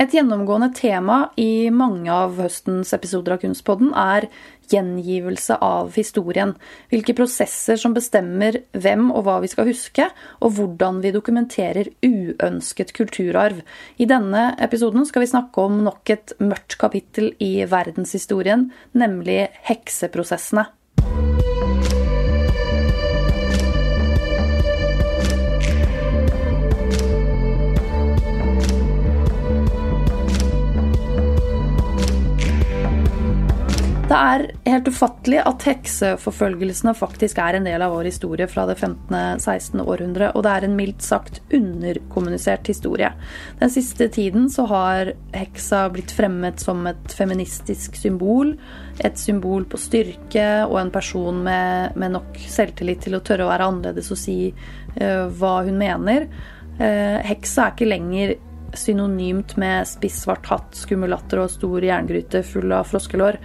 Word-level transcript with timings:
Et 0.00 0.14
gjennomgående 0.16 0.70
tema 0.72 1.16
i 1.36 1.68
mange 1.68 2.08
av 2.08 2.38
høstens 2.40 2.94
episoder 2.96 3.34
av 3.34 3.42
Kunstpodden 3.42 3.90
er 3.92 4.30
gjengivelse 4.72 5.58
av 5.60 5.90
historien. 5.92 6.54
Hvilke 6.88 7.12
prosesser 7.18 7.76
som 7.76 7.92
bestemmer 7.92 8.62
hvem 8.72 9.10
og 9.10 9.26
hva 9.26 9.36
vi 9.44 9.50
skal 9.52 9.68
huske, 9.68 10.06
og 10.40 10.56
hvordan 10.56 11.02
vi 11.04 11.12
dokumenterer 11.12 11.92
uønsket 12.00 12.94
kulturarv. 12.96 13.60
I 14.00 14.08
denne 14.08 14.54
episoden 14.64 15.04
skal 15.04 15.26
vi 15.26 15.32
snakke 15.34 15.68
om 15.68 15.82
nok 15.84 16.16
et 16.16 16.32
mørkt 16.40 16.80
kapittel 16.80 17.34
i 17.36 17.66
verdenshistorien, 17.68 18.70
nemlig 18.96 19.50
hekseprosessene. 19.68 20.70
Det 34.10 34.18
er 34.18 34.42
helt 34.66 34.88
ufattelig 34.90 35.38
at 35.46 35.64
hekseforfølgelsene 35.68 36.96
faktisk 36.98 37.38
er 37.38 37.54
en 37.54 37.66
del 37.68 37.82
av 37.84 37.92
vår 37.94 38.08
historie 38.08 38.48
fra 38.50 38.64
det 38.66 38.74
15.-16. 38.80 39.84
århundre, 39.84 40.32
og 40.34 40.42
det 40.42 40.54
er 40.56 40.66
en 40.66 40.74
mildt 40.74 41.04
sagt 41.06 41.38
underkommunisert 41.54 42.66
historie. 42.72 43.12
Den 43.60 43.70
siste 43.70 44.08
tiden 44.10 44.50
så 44.50 44.66
har 44.66 45.12
heksa 45.30 45.84
blitt 45.94 46.10
fremmet 46.16 46.58
som 46.58 46.82
et 46.90 47.14
feministisk 47.14 47.94
symbol, 48.02 48.56
et 48.98 49.22
symbol 49.22 49.68
på 49.70 49.78
styrke 49.78 50.48
og 50.64 50.80
en 50.82 50.90
person 50.90 51.44
med, 51.46 51.94
med 51.94 52.16
nok 52.18 52.42
selvtillit 52.50 53.06
til 53.06 53.14
å 53.14 53.22
tørre 53.22 53.46
å 53.46 53.54
være 53.54 53.70
annerledes 53.70 54.10
og 54.10 54.18
si 54.18 54.38
uh, 54.50 55.30
hva 55.38 55.60
hun 55.70 55.78
mener. 55.78 56.26
Uh, 56.82 57.22
heksa 57.30 57.68
er 57.68 57.76
ikke 57.76 57.92
lenger 57.94 58.38
synonymt 58.74 59.56
med 59.58 59.86
spiss 59.88 60.24
svart 60.24 60.46
hatt, 60.50 60.74
skummel 60.78 61.10
latter 61.14 61.42
og 61.42 61.50
stor 61.52 61.84
jerngryte 61.84 62.42
full 62.46 62.72
av 62.74 62.90
froskelår. 62.90 63.38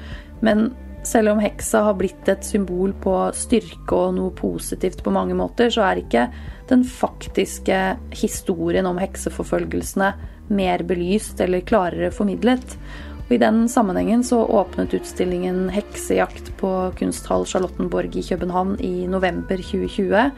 Men 0.43 0.69
selv 1.05 1.35
om 1.35 1.39
heksa 1.39 1.83
har 1.85 1.97
blitt 1.99 2.29
et 2.29 2.45
symbol 2.45 2.93
på 3.03 3.13
styrke 3.37 3.95
og 3.95 4.15
noe 4.17 4.33
positivt 4.35 5.03
på 5.05 5.13
mange 5.13 5.37
måter, 5.37 5.69
så 5.73 5.85
er 5.85 6.01
ikke 6.01 6.27
den 6.69 6.85
faktiske 6.87 7.79
historien 8.15 8.89
om 8.89 8.99
hekseforfølgelsene 9.01 10.13
mer 10.55 10.83
belyst 10.85 11.41
eller 11.41 11.65
klarere 11.65 12.11
formidlet. 12.13 12.77
Og 13.25 13.31
I 13.33 13.41
den 13.41 13.63
sammenhengen 13.69 14.21
så 14.23 14.43
åpnet 14.45 14.93
utstillingen 14.93 15.69
'Heksejakt' 15.73 16.51
på 16.57 16.91
Kunsthall 16.97 17.45
Charlottenborg 17.45 18.15
i 18.15 18.21
København 18.21 18.77
i 18.79 19.07
november 19.07 19.57
2020. 19.57 20.31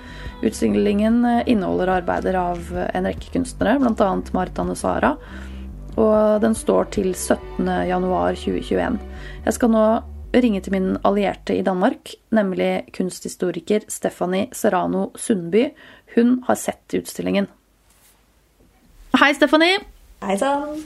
Utstillingen 0.44 1.26
inneholder 1.46 1.98
arbeider 2.00 2.36
av 2.40 2.60
en 2.94 3.08
rekke 3.08 3.32
kunstnere, 3.34 3.80
bl.a. 3.80 4.22
Marit 4.34 4.60
Anne 4.60 4.76
Sara 4.76 5.18
og 5.98 6.42
den 6.44 6.54
står 6.56 6.92
til 6.94 7.10
17.1.2021. 7.14 9.00
Jeg 9.48 9.56
skal 9.56 9.72
nå 9.72 9.86
ringe 10.36 10.60
til 10.60 10.74
min 10.76 10.88
allierte 11.08 11.56
i 11.56 11.64
Danmark, 11.64 12.12
nemlig 12.36 12.90
kunsthistoriker 12.98 13.86
Stephanie 13.88 14.50
Serrano 14.52 15.06
Sundby. 15.16 15.70
Hun 16.18 16.42
har 16.50 16.60
sett 16.60 16.98
utstillingen. 16.98 17.48
Hei, 19.16 19.32
Stephanie. 19.38 19.80
Hei 20.26 20.36
sann. 20.38 20.82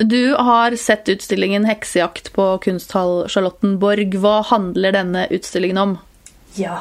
Du 0.00 0.34
har 0.34 0.74
sett 0.76 1.08
utstillingen 1.08 1.66
'Heksejakt' 1.66 2.32
på 2.34 2.58
Kunsthall 2.58 3.28
Charlottenborg. 3.28 4.18
Hva 4.18 4.42
handler 4.42 4.92
denne 4.92 5.26
utstillingen 5.30 5.78
om? 5.78 5.98
Ja, 6.56 6.80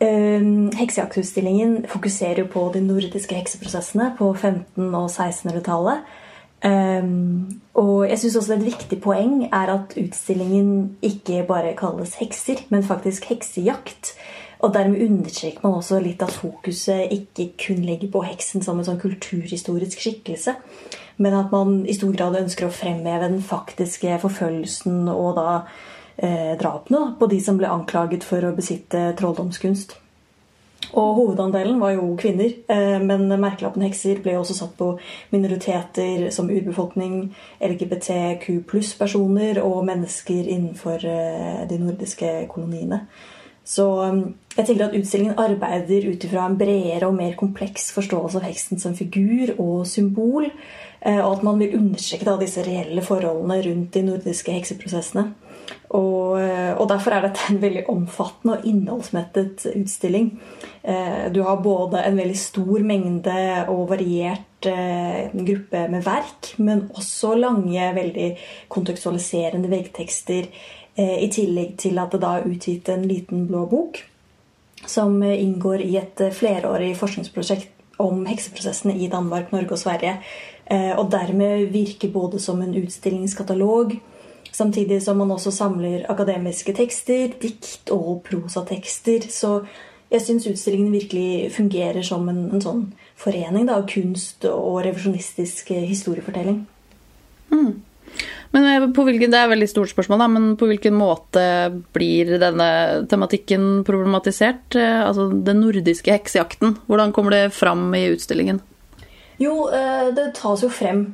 um, 0.00 0.70
Heksejaktutstillingen 0.76 1.86
fokuserer 1.88 2.44
på 2.44 2.68
de 2.74 2.84
nordiske 2.84 3.34
hekseprosessene 3.34 4.12
på 4.18 4.34
1500- 4.34 5.00
og 5.00 5.10
1600-tallet. 5.10 6.04
Um, 6.64 7.60
og 7.76 8.06
jeg 8.08 8.18
syns 8.22 8.38
også 8.40 8.54
et 8.54 8.64
viktig 8.64 8.96
poeng 9.04 9.42
er 9.50 9.72
at 9.74 9.96
utstillingen 10.00 10.94
ikke 11.04 11.42
bare 11.48 11.74
kalles 11.76 12.14
hekser, 12.16 12.62
men 12.72 12.86
faktisk 12.86 13.26
heksejakt. 13.28 14.14
Og 14.64 14.72
dermed 14.72 15.02
understreker 15.04 15.60
man 15.62 15.74
også 15.76 15.98
litt 16.00 16.22
at 16.24 16.32
fokuset 16.32 17.12
ikke 17.12 17.50
kun 17.66 17.82
legger 17.84 18.08
på 18.14 18.22
heksen 18.24 18.64
som 18.64 18.78
en 18.80 18.86
sånn 18.86 19.02
kulturhistorisk 19.02 20.00
skikkelse, 20.00 20.54
men 21.20 21.36
at 21.36 21.52
man 21.52 21.82
i 21.84 21.96
stor 21.96 22.14
grad 22.16 22.38
ønsker 22.38 22.70
å 22.70 22.72
fremheve 22.72 23.28
den 23.28 23.42
faktiske 23.44 24.16
forfølgelsen 24.22 25.04
og 25.12 25.36
da 25.36 25.50
eh, 26.16 26.54
drapene 26.60 27.12
på 27.20 27.28
de 27.28 27.42
som 27.44 27.60
ble 27.60 27.68
anklaget 27.68 28.24
for 28.24 28.40
å 28.40 28.54
besitte 28.56 29.10
trolldomskunst. 29.20 29.98
Og 30.92 31.14
hovedandelen 31.18 31.80
var 31.80 31.94
jo 31.94 32.14
kvinner, 32.20 32.52
eh, 32.68 32.98
men 33.02 33.28
merkelappen 33.40 33.84
hekser 33.86 34.20
ble 34.22 34.36
også 34.38 34.56
satt 34.58 34.74
på 34.78 34.92
minoriteter 35.32 36.28
som 36.34 36.50
urbefolkning, 36.52 37.34
LGBTQ 37.62 38.60
pluss-personer 38.68 39.62
og 39.62 39.84
mennesker 39.88 40.44
innenfor 40.44 41.06
eh, 41.08 41.64
de 41.70 41.78
nordiske 41.80 42.32
koloniene. 42.52 43.06
Så 43.64 43.88
eh, 44.04 44.20
jeg 44.58 44.68
tenker 44.68 44.88
at 44.88 44.96
utstillingen 44.98 45.40
arbeider 45.40 46.10
ut 46.10 46.26
ifra 46.28 46.48
en 46.48 46.58
bredere 46.60 47.08
og 47.08 47.16
mer 47.18 47.38
kompleks 47.38 47.90
forståelse 47.96 48.42
av 48.42 48.48
heksen 48.50 48.82
som 48.82 48.96
figur 48.98 49.56
og 49.58 49.86
symbol, 49.90 50.50
og 51.04 51.26
at 51.34 51.42
man 51.44 51.58
vil 51.60 51.74
understreke 51.76 52.32
disse 52.40 52.62
reelle 52.64 53.02
forholdene 53.04 53.58
rundt 53.66 53.90
de 53.92 54.00
nordiske 54.06 54.54
hekseprosessene. 54.54 55.26
Og, 55.94 56.40
og, 56.74 56.88
derfor 56.90 57.14
er 57.14 57.28
dette 57.28 57.52
en 57.52 57.60
veldig 57.62 57.84
omfattende 57.92 58.56
og 58.56 58.64
innholdsmettet 58.66 59.66
utstilling. 59.76 60.32
Eh, 60.84 61.32
du 61.32 61.40
har 61.42 61.62
både 61.64 62.02
en 62.04 62.16
veldig 62.18 62.36
stor 62.36 62.82
mengde 62.84 63.36
og 63.72 63.86
variert 63.88 64.66
eh, 64.68 65.30
gruppe 65.32 65.86
med 65.88 66.04
verk, 66.04 66.50
men 66.60 66.90
også 66.92 67.32
lange, 67.40 67.86
veldig 67.96 68.26
kontekstualiserende 68.68 69.70
veggtekster. 69.72 70.50
Eh, 70.94 71.22
I 71.24 71.30
tillegg 71.32 71.78
til 71.80 71.96
at 72.02 72.12
det 72.12 72.20
da 72.20 72.34
er 72.36 72.50
utgitt 72.50 72.90
en 72.92 73.06
liten 73.08 73.46
blå 73.48 73.64
bok 73.70 74.02
som 74.84 75.16
inngår 75.24 75.80
i 75.80 75.94
et 75.96 76.20
flerårig 76.36 76.90
forskningsprosjekt 77.00 77.70
om 78.04 78.26
hekseprosessene 78.28 78.98
i 79.00 79.08
Danmark, 79.08 79.48
Norge 79.54 79.78
og 79.78 79.80
Sverige. 79.80 80.18
Og 80.98 81.06
dermed 81.12 81.70
virker 81.72 82.10
både 82.12 82.40
som 82.42 82.60
en 82.60 82.74
utstillingskatalog, 82.76 83.94
Samtidig 84.54 85.00
som 85.02 85.18
man 85.18 85.32
også 85.34 85.50
samler 85.50 86.04
akademiske 86.10 86.74
tekster, 86.76 87.32
dikt 87.42 87.90
og 87.94 88.22
prosatekster. 88.28 89.26
Så 89.30 89.64
jeg 90.12 90.22
syns 90.22 90.46
utstillingen 90.46 90.92
virkelig 90.94 91.50
fungerer 91.56 92.06
som 92.06 92.28
en, 92.30 92.44
en 92.54 92.62
sånn 92.62 92.84
forening 93.18 93.66
av 93.72 93.88
kunst 93.90 94.46
og 94.46 94.84
revisjonistisk 94.86 95.74
historiefortelling. 95.74 96.62
Mm. 97.50 97.82
Men 98.54 98.68
eh, 98.70 98.86
på 98.94 99.02
hvilken, 99.08 99.32
Det 99.32 99.40
er 99.40 99.48
et 99.48 99.54
veldig 99.56 99.70
stort 99.70 99.90
spørsmål, 99.90 100.22
da, 100.22 100.28
men 100.30 100.54
på 100.60 100.68
hvilken 100.70 100.94
måte 100.94 101.42
blir 101.96 102.36
denne 102.38 102.68
tematikken 103.10 103.82
problematisert? 103.86 104.78
Eh, 104.78 105.00
altså 105.02 105.26
den 105.34 105.64
nordiske 105.64 106.14
heksejakten, 106.14 106.78
hvordan 106.86 107.12
kommer 107.16 107.34
det 107.34 107.56
fram 107.56 107.88
i 107.98 108.06
utstillingen? 108.12 108.62
Jo, 109.42 109.66
eh, 109.74 110.14
det 110.14 110.30
tas 110.38 110.62
jo 110.62 110.70
frem 110.70 111.08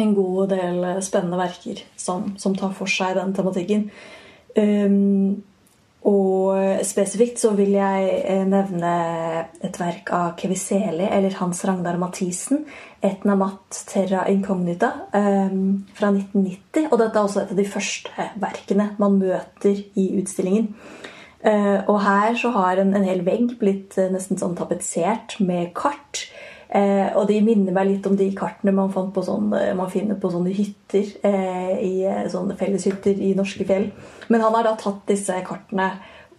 en 0.00 0.16
god 0.16 0.50
del 0.54 0.82
spennende 1.04 1.38
verker 1.40 1.84
som, 1.96 2.32
som 2.40 2.56
tar 2.58 2.74
for 2.76 2.90
seg 2.90 3.16
den 3.18 3.36
tematikken. 3.36 3.86
Um, 4.56 5.42
og 6.08 6.80
spesifikt 6.88 7.42
så 7.42 7.50
vil 7.58 7.74
jeg 7.74 8.06
eh, 8.24 8.44
nevne 8.48 8.92
et 9.60 9.76
verk 9.76 10.08
av 10.16 10.30
Keviseli, 10.40 11.04
eller 11.04 11.36
Hans 11.36 11.60
Ragnar 11.68 11.98
Mathisen, 12.00 12.64
'Etna 13.02 13.36
Matt 13.36 13.82
Terra 13.88 14.24
Incognita', 14.28 14.92
um, 15.12 15.84
fra 15.94 16.08
1990. 16.08 16.88
Og 16.90 16.98
dette 16.98 17.18
er 17.18 17.22
også 17.22 17.42
et 17.42 17.52
av 17.52 17.60
de 17.60 17.68
første 17.68 18.28
verkene 18.40 18.90
man 18.98 19.20
møter 19.20 19.84
i 19.94 20.08
utstillingen. 20.22 20.72
Uh, 21.44 21.84
og 21.88 22.00
her 22.04 22.34
så 22.36 22.50
har 22.56 22.80
en, 22.80 22.94
en 22.96 23.04
hel 23.04 23.20
vegg 23.24 23.58
blitt 23.60 23.96
nesten 24.12 24.40
sånn 24.40 24.56
tapetsert 24.56 25.36
med 25.40 25.74
kart 25.76 26.29
Eh, 26.70 27.08
og 27.18 27.26
de 27.26 27.40
minner 27.42 27.74
meg 27.74 27.88
litt 27.88 28.06
om 28.06 28.14
de 28.14 28.28
kartene 28.36 28.70
man, 28.76 28.92
på 28.92 29.24
sånne, 29.26 29.72
man 29.78 29.90
finner 29.90 30.18
på 30.20 30.30
sånne 30.30 30.52
hytter 30.54 31.08
eh, 31.26 31.72
i 31.82 31.94
eh, 32.06 32.28
sånne 32.30 32.54
felleshytter 32.60 33.18
i 33.18 33.32
norske 33.38 33.66
fjell. 33.66 33.88
Men 34.30 34.44
han 34.44 34.54
har 34.54 34.68
da 34.68 34.76
tatt 34.78 35.02
disse 35.10 35.34
kartene 35.46 35.90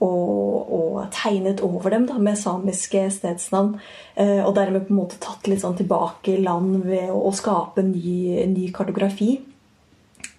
og, 0.01 0.71
og 0.71 0.95
tegnet 1.13 1.61
over 1.65 1.93
dem 1.93 2.07
da, 2.09 2.15
med 2.17 2.39
samiske 2.39 3.03
stedsnavn. 3.13 3.75
Eh, 4.15 4.39
og 4.39 4.55
dermed 4.55 4.87
på 4.87 4.95
en 4.95 5.01
måte 5.01 5.19
tatt 5.21 5.51
litt 5.51 5.65
sånn 5.65 5.77
tilbake 5.79 6.39
land 6.41 6.79
ved 6.87 7.11
å, 7.11 7.19
å 7.27 7.35
skape 7.35 7.83
ny, 7.85 8.45
ny 8.53 8.71
kartografi. 8.75 9.35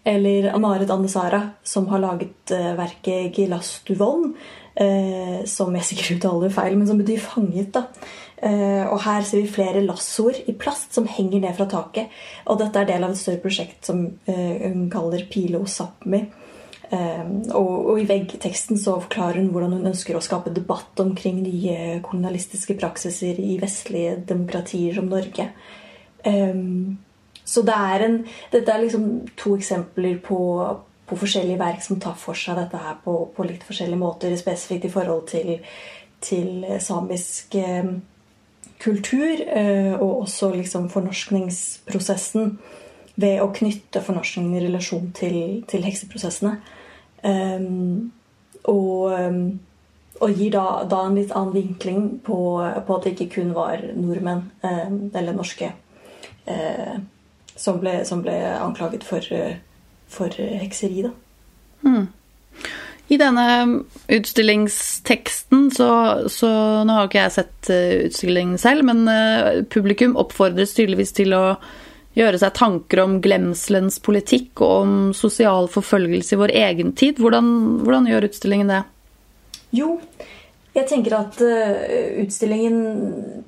Eller 0.09 0.49
Amaret 0.51 0.91
Andesara, 0.91 1.45
som 1.63 1.87
har 1.93 2.01
laget 2.03 2.51
uh, 2.51 2.73
verket 2.75 3.37
Gilastuvon, 3.39 4.33
uh, 4.81 5.37
som 5.47 5.77
jeg 5.79 5.87
sikkert 5.87 6.17
uttaler 6.17 6.51
feil, 6.51 6.75
men 6.75 6.89
som 6.89 6.99
betyr 6.99 7.23
fanget. 7.23 7.71
da. 7.77 7.85
Uh, 8.43 8.89
og 8.91 8.99
her 9.05 9.23
ser 9.27 9.45
vi 9.45 9.51
flere 9.51 9.85
lassoer 9.85 10.41
i 10.51 10.55
plast 10.59 10.97
som 10.97 11.07
henger 11.07 11.45
ned 11.45 11.57
fra 11.59 11.69
taket. 11.71 12.13
Og 12.51 12.59
dette 12.61 12.81
er 12.81 12.89
del 12.91 13.07
av 13.07 13.15
et 13.15 13.21
større 13.21 13.43
prosjekt 13.43 13.91
som 13.91 14.07
hun 14.27 14.89
kaller 14.93 15.29
Pilo 15.31 15.65
Sápmi. 15.67 16.25
Og, 16.93 17.77
og, 17.89 17.95
i 18.03 18.05
veggteksten 18.05 18.77
så 18.77 18.99
forklarer 19.01 19.39
hun 19.39 19.47
hvordan 19.55 19.79
hun 19.79 19.89
ønsker 19.89 20.19
å 20.19 20.21
skape 20.21 20.51
debatt 20.53 21.01
omkring 21.01 21.39
nye 21.41 22.03
kolonialistiske 22.05 22.77
praksiser 22.77 23.39
i 23.41 23.55
vestlige 23.63 24.19
demokratier 24.29 24.99
som 24.99 25.09
Norge. 25.09 25.47
Så 27.45 27.63
det 27.67 27.75
er 27.75 28.07
en, 28.07 28.19
dette 28.53 28.73
er 28.73 28.85
liksom 28.85 29.09
to 29.39 29.57
eksempler 29.59 30.21
på, 30.25 30.39
på, 31.09 31.19
forskjellige 31.19 31.61
verk 31.61 31.83
som 31.85 32.01
tar 32.01 32.15
for 32.19 32.39
seg 32.39 32.59
dette 32.61 32.79
her 32.79 33.01
på, 33.05 33.17
på 33.35 33.47
litt 33.49 33.67
forskjellige 33.67 34.01
måter, 34.01 34.37
spesifikt 34.39 34.87
i 34.87 34.93
forhold 34.93 35.27
til, 35.33 35.57
til 36.23 36.65
samisk 36.81 37.57
eh, 37.59 37.91
kultur, 38.83 39.43
eh, 39.47 39.95
og 39.95 40.23
også 40.25 40.53
liksom 40.57 40.89
fornorskningsprosessen 40.91 42.57
ved 43.21 43.43
å 43.43 43.51
knytte 43.55 44.03
fornorskningen 44.03 44.57
i 44.57 44.63
relasjon 44.65 45.11
til, 45.17 45.37
til 45.69 45.85
hekseprosessene. 45.87 46.57
Um, 47.23 48.11
og, 48.65 49.13
um, 49.13 49.61
og, 50.19 50.33
gir 50.33 50.55
da, 50.55 50.65
da, 50.91 51.05
en 51.07 51.19
litt 51.21 51.35
annen 51.37 51.55
vinkling 51.55 52.09
på, 52.27 52.39
på, 52.87 52.97
at 52.97 53.07
det 53.07 53.13
ikke 53.15 53.29
kun 53.37 53.53
var 53.55 53.85
nordmenn, 53.95 54.49
um, 54.65 54.97
eller 55.15 55.37
norske, 55.37 55.69
uh, 56.49 56.97
som, 57.55 57.79
ble, 57.83 58.01
som, 58.09 58.25
ble, 58.25 58.35
anklaget 58.57 59.07
for, 59.07 59.29
for 60.11 60.43
hekseri. 60.65 61.07
Da. 61.07 61.15
Mm. 61.85 62.09
I 63.09 63.19
denne 63.21 63.47
utstillingsteksten 64.09 65.71
så, 65.75 65.89
så, 66.31 66.51
Nå 66.87 66.97
har 66.97 67.09
ikke 67.09 67.21
jeg 67.21 67.35
sett 67.35 67.71
eh, 67.73 67.95
utstillingen 68.09 68.61
selv, 68.61 68.87
men 68.89 69.03
uh, 69.11 69.63
publikum 69.73 70.15
oppfordres 70.21 70.77
tydeligvis 70.77 71.13
til 71.19 71.35
å 71.37 71.45
gjøre 72.17 72.41
seg 72.41 72.55
tanker 72.57 73.03
om 73.03 73.19
glemselens 73.25 73.99
politikk 74.05 74.61
og 74.65 74.73
om 74.85 74.97
sosial 75.17 75.69
forfølgelse 75.73 76.37
i 76.37 76.41
vår 76.41 76.55
egen 76.63 76.93
tid. 76.97 77.21
Hvordan, 77.21 77.47
hvordan 77.85 78.09
gjør 78.11 78.29
utstillingen 78.29 78.73
det? 78.73 78.83
Jo, 79.73 79.95
jeg 80.77 80.89
tenker 80.89 81.19
at 81.19 81.41
uh, 81.45 82.21
utstillingen 82.23 82.83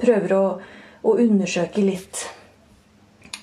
prøver 0.00 0.36
å, 0.36 0.46
å 1.04 1.18
undersøke 1.24 1.84
litt 1.84 2.26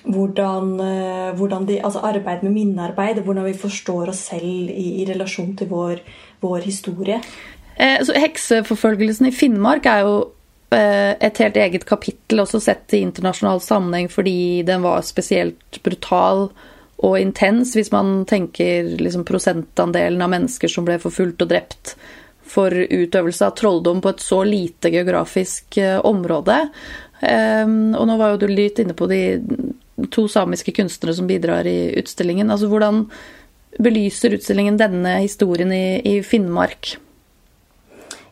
hvordan, 0.04 0.74
uh, 0.80 1.32
hvordan 1.38 1.66
de, 1.68 1.78
altså 1.84 2.02
arbeid 2.08 2.42
med 2.42 2.54
minnearbeid, 2.56 3.22
hvordan 3.22 3.48
vi 3.48 3.56
forstår 3.58 4.12
oss 4.12 4.26
selv 4.32 4.70
i, 4.70 5.02
i 5.02 5.08
relasjon 5.08 5.56
til 5.56 5.70
vår, 5.70 6.02
vår 6.42 6.62
historie. 6.66 7.20
Eh, 7.76 7.98
så 8.04 8.14
hekseforfølgelsen 8.18 9.30
i 9.30 9.34
Finnmark 9.34 9.86
er 9.88 10.06
jo 10.06 10.16
Eh, 10.72 11.14
et 11.20 11.38
helt 11.42 11.56
eget 11.56 11.84
kapittel, 11.84 12.40
også 12.40 12.60
sett 12.62 12.94
i 12.96 13.02
internasjonal 13.04 13.60
sammenheng 13.60 14.08
fordi 14.08 14.62
den 14.64 14.84
var 14.86 15.02
spesielt 15.04 15.82
brutal 15.84 16.46
og 17.02 17.16
intens, 17.18 17.74
hvis 17.76 17.90
man 17.92 18.22
tenker 18.30 18.94
liksom 19.00 19.26
prosentandelen 19.28 20.22
av 20.24 20.30
mennesker 20.32 20.70
som 20.72 20.86
ble 20.86 20.96
forfulgt 21.02 21.44
og 21.44 21.50
drept 21.50 21.94
for 22.52 22.72
utøvelse 22.72 23.44
av 23.48 23.56
trolldom 23.58 24.00
på 24.04 24.14
et 24.14 24.24
så 24.24 24.40
lite 24.48 24.92
geografisk 24.94 25.76
eh, 25.82 25.98
område. 25.98 26.62
Um, 27.22 27.92
og 27.94 28.08
nå 28.08 28.16
var 28.18 28.32
jo 28.32 28.42
du 28.42 28.48
litt 28.50 28.80
inne 28.82 28.96
på 28.98 29.06
de 29.06 29.20
to 30.10 30.26
samiske 30.30 30.74
kunstnere 30.74 31.14
som 31.14 31.28
bidrar 31.30 31.68
i 31.70 31.92
utstillingen. 32.00 32.50
Altså 32.50 32.66
hvordan 32.70 33.04
belyser 33.82 34.34
utstillingen 34.36 34.80
denne 34.80 35.20
historien 35.22 35.72
i, 35.72 36.00
i 36.02 36.18
Finnmark? 36.26 36.96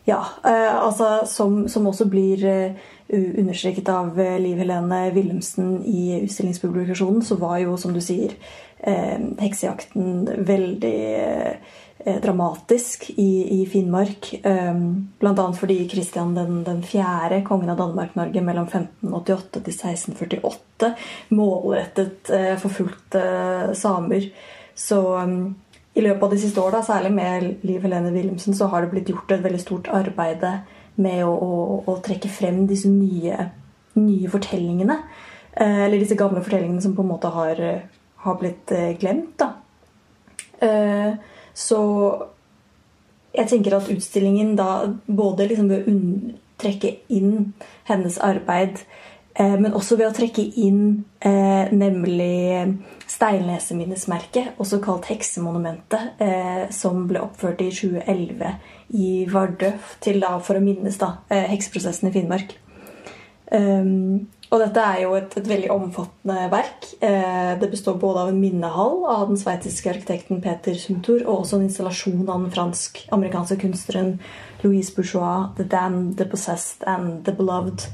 Ja, 0.09 0.25
eh, 0.43 0.75
altså 0.75 1.21
som, 1.29 1.67
som, 1.69 1.87
også 1.87 2.07
blir 2.09 2.43
eh, 2.45 2.87
understreket 3.11 3.89
av 3.89 4.19
eh, 4.19 4.39
Liv 4.39 4.57
Helene 4.61 5.03
Wilhelmsen 5.15 5.83
i 5.85 6.21
utstillingspublikasjonen, 6.23 7.21
så 7.25 7.37
var 7.41 7.59
jo, 7.63 7.77
som 7.77 7.93
du 7.93 8.01
sier, 8.03 8.35
heksejakten 8.81 10.23
veldig 10.47 10.93
dramatisk 12.23 13.03
i, 13.13 13.59
Finnmark. 13.69 14.31
Bl.a. 15.21 15.43
fordi 15.53 15.75
Kristian 15.91 16.31
den, 16.33 16.63
den 16.65 16.79
fjerde, 16.81 17.43
kongen 17.45 17.69
av 17.69 17.77
Danmark-Norge 17.77 18.41
mellom 18.41 18.65
1588 18.65 19.61
til 19.67 19.75
1648, 19.75 20.89
målrettet 21.37 22.33
forfulgte 22.63 23.21
samer. 23.77 24.31
Så 24.73 25.03
i 25.93 26.01
løpet 26.01 26.23
av 26.23 26.33
de 26.33 26.39
siste 26.39 26.61
åra, 26.63 26.81
særlig 26.85 27.11
med 27.15 27.65
Liv 27.67 27.83
Helene 27.83 28.13
Wilhelmsen, 28.15 28.55
så 28.55 28.69
har 28.71 28.81
det 28.81 28.93
blitt 28.93 29.09
gjort 29.11 29.31
et 29.35 29.43
veldig 29.43 29.59
stort 29.59 29.89
arbeid 29.91 30.45
med 31.01 31.23
å, 31.25 31.31
å, 31.31 31.77
å 31.87 31.97
trekke 32.03 32.29
frem 32.31 32.65
disse 32.69 32.89
nye, 32.91 33.49
nye 33.99 34.31
fortellingene. 34.31 34.97
Eh, 35.53 35.85
eller 35.87 35.99
disse 36.01 36.19
gamle 36.19 36.43
fortellingene 36.43 36.83
som 36.83 36.95
på 36.97 37.05
en 37.05 37.11
måte 37.11 37.31
har, 37.31 37.61
har 38.25 38.39
blitt 38.41 38.73
eh, 38.75 38.93
glemt. 38.99 39.45
Eh, 40.61 41.13
så 41.53 41.81
jeg 43.31 43.47
tenker 43.47 43.77
at 43.77 43.91
utstillingen 43.91 44.55
da 44.59 44.71
både 45.07 45.47
liksom 45.47 45.71
ved 45.71 45.87
å 45.87 45.95
trekke 46.61 46.97
inn 47.15 47.53
hennes 47.87 48.19
arbeid 48.21 48.83
Eh, 49.33 49.59
men 49.59 49.73
også 49.73 49.95
ved 49.95 50.09
å 50.09 50.15
trekke 50.15 50.43
inn 50.59 51.05
eh, 51.23 51.71
nemlig 51.71 52.67
Steilneset-minnesmerket, 53.11 54.55
også 54.61 54.79
kalt 54.83 55.09
Heksemonumentet, 55.11 56.13
eh, 56.23 56.69
som 56.71 57.07
ble 57.09 57.23
oppført 57.25 57.61
i 57.63 57.71
2011 57.73 58.53
i 58.95 59.09
Vardø 59.31 59.73
til 60.03 60.21
da, 60.23 60.37
for 60.39 60.55
å 60.55 60.63
minnes 60.63 60.97
da, 61.01 61.17
eh, 61.29 61.49
hekseprosessen 61.51 62.09
i 62.09 62.13
Finnmark. 62.15 62.55
Um, 63.51 64.29
og 64.51 64.59
dette 64.59 64.83
er 64.83 65.01
jo 65.03 65.13
et, 65.15 65.33
et 65.39 65.47
veldig 65.47 65.69
omfattende 65.73 66.45
verk. 66.51 66.87
Eh, 67.03 67.51
det 67.59 67.69
består 67.71 67.97
både 67.99 68.23
av 68.23 68.31
en 68.31 68.39
minnehall 68.39 69.05
av 69.07 69.29
den 69.29 69.39
sveitsiske 69.39 69.91
arkitekten 69.91 70.41
Peter 70.43 70.75
Sumtur 70.79 71.21
og 71.21 71.41
også 71.41 71.59
en 71.59 71.67
installasjon 71.67 72.29
av 72.29 72.45
den 72.45 72.51
fransk-amerikanske 72.51 73.59
kunstneren 73.63 74.17
Louise 74.63 74.91
Bourgeois, 74.95 75.51
The 75.57 75.63
Damned, 75.63 76.17
The 76.19 76.27
Possessed 76.31 76.83
and 76.87 77.23
The 77.27 77.35
Beloved. 77.35 77.87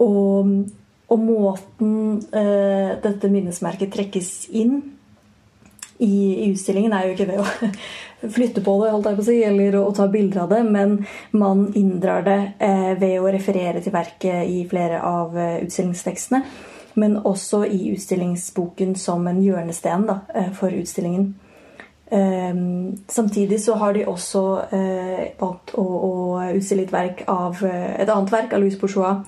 Og, 0.00 0.68
og 1.12 1.20
måten 1.20 1.94
eh, 2.32 2.96
dette 3.02 3.30
minnesmerket 3.32 3.92
trekkes 3.92 4.32
inn 4.48 4.78
i, 6.02 6.44
i, 6.44 6.50
utstillingen, 6.50 6.92
er 6.92 7.06
jo 7.06 7.14
ikke 7.14 7.28
ved 7.28 7.42
å 7.42 7.70
flytte 8.36 8.62
på 8.64 8.74
det 8.80 8.90
holdt 8.94 9.10
jeg 9.10 9.18
på 9.18 9.24
å 9.24 9.28
si, 9.28 9.38
eller 9.46 9.78
å, 9.78 9.84
å 9.90 9.94
ta 9.96 10.08
bilder 10.10 10.44
av 10.44 10.54
det, 10.54 10.62
men 10.66 10.96
man 11.36 11.68
inndrar 11.78 12.24
det 12.26 12.38
eh, 12.62 12.92
ved 12.98 13.20
å 13.20 13.30
referere 13.30 13.82
til 13.84 13.94
verket 13.94 14.48
i 14.48 14.62
flere 14.70 15.02
av 15.06 15.36
eh, 15.38 15.60
utstillingstekstene. 15.66 16.42
Men 17.00 17.16
også 17.24 17.62
i 17.72 17.86
utstillingsboken 17.94 18.96
som 19.00 19.24
en 19.30 19.40
hjørnesten 19.40 20.08
da, 20.08 20.18
eh, 20.36 20.50
for 20.56 20.74
utstillingen. 20.76 21.32
Um, 22.12 22.98
samtidig 23.08 23.56
så 23.64 23.78
har 23.80 23.94
de 23.96 24.04
også 24.04 24.42
uh, 24.68 25.20
valgt 25.40 25.72
å, 25.80 25.82
å 25.82 26.12
utstille 26.52 26.84
et, 26.84 26.92
verk 26.92 27.22
av, 27.24 27.62
uh, 27.64 27.94
et 27.96 28.10
annet 28.12 28.32
verk 28.34 28.52
av 28.52 28.60
Louis 28.60 28.76
Bourgeois 28.76 29.22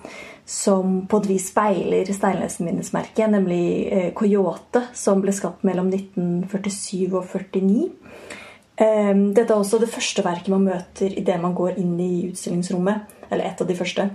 som 0.44 0.98
på 1.08 1.20
et 1.22 1.28
vis 1.32 1.46
speiler 1.48 2.08
Steinløsen-minnesmerket, 2.12 3.30
nemlig 3.32 3.64
eh, 3.88 4.10
Coyote, 4.16 4.82
som 4.96 5.22
ble 5.24 5.32
skapt 5.32 5.64
mellom 5.64 5.88
1947 5.88 7.14
og 7.14 7.24
49. 7.32 7.88
Eh, 8.76 9.12
dette 9.32 9.48
er 9.48 9.56
også 9.56 9.80
det 9.80 9.88
første 9.92 10.24
verket 10.26 10.52
man 10.52 10.66
møter 10.68 11.16
idet 11.16 11.40
man 11.40 11.56
går 11.56 11.80
inn 11.80 11.96
i 11.96 12.12
utstillingsrommet. 12.28 13.12
Eller 13.30 13.48
et 13.48 13.60
av 13.64 13.70
de 13.70 13.76
første. 13.78 14.08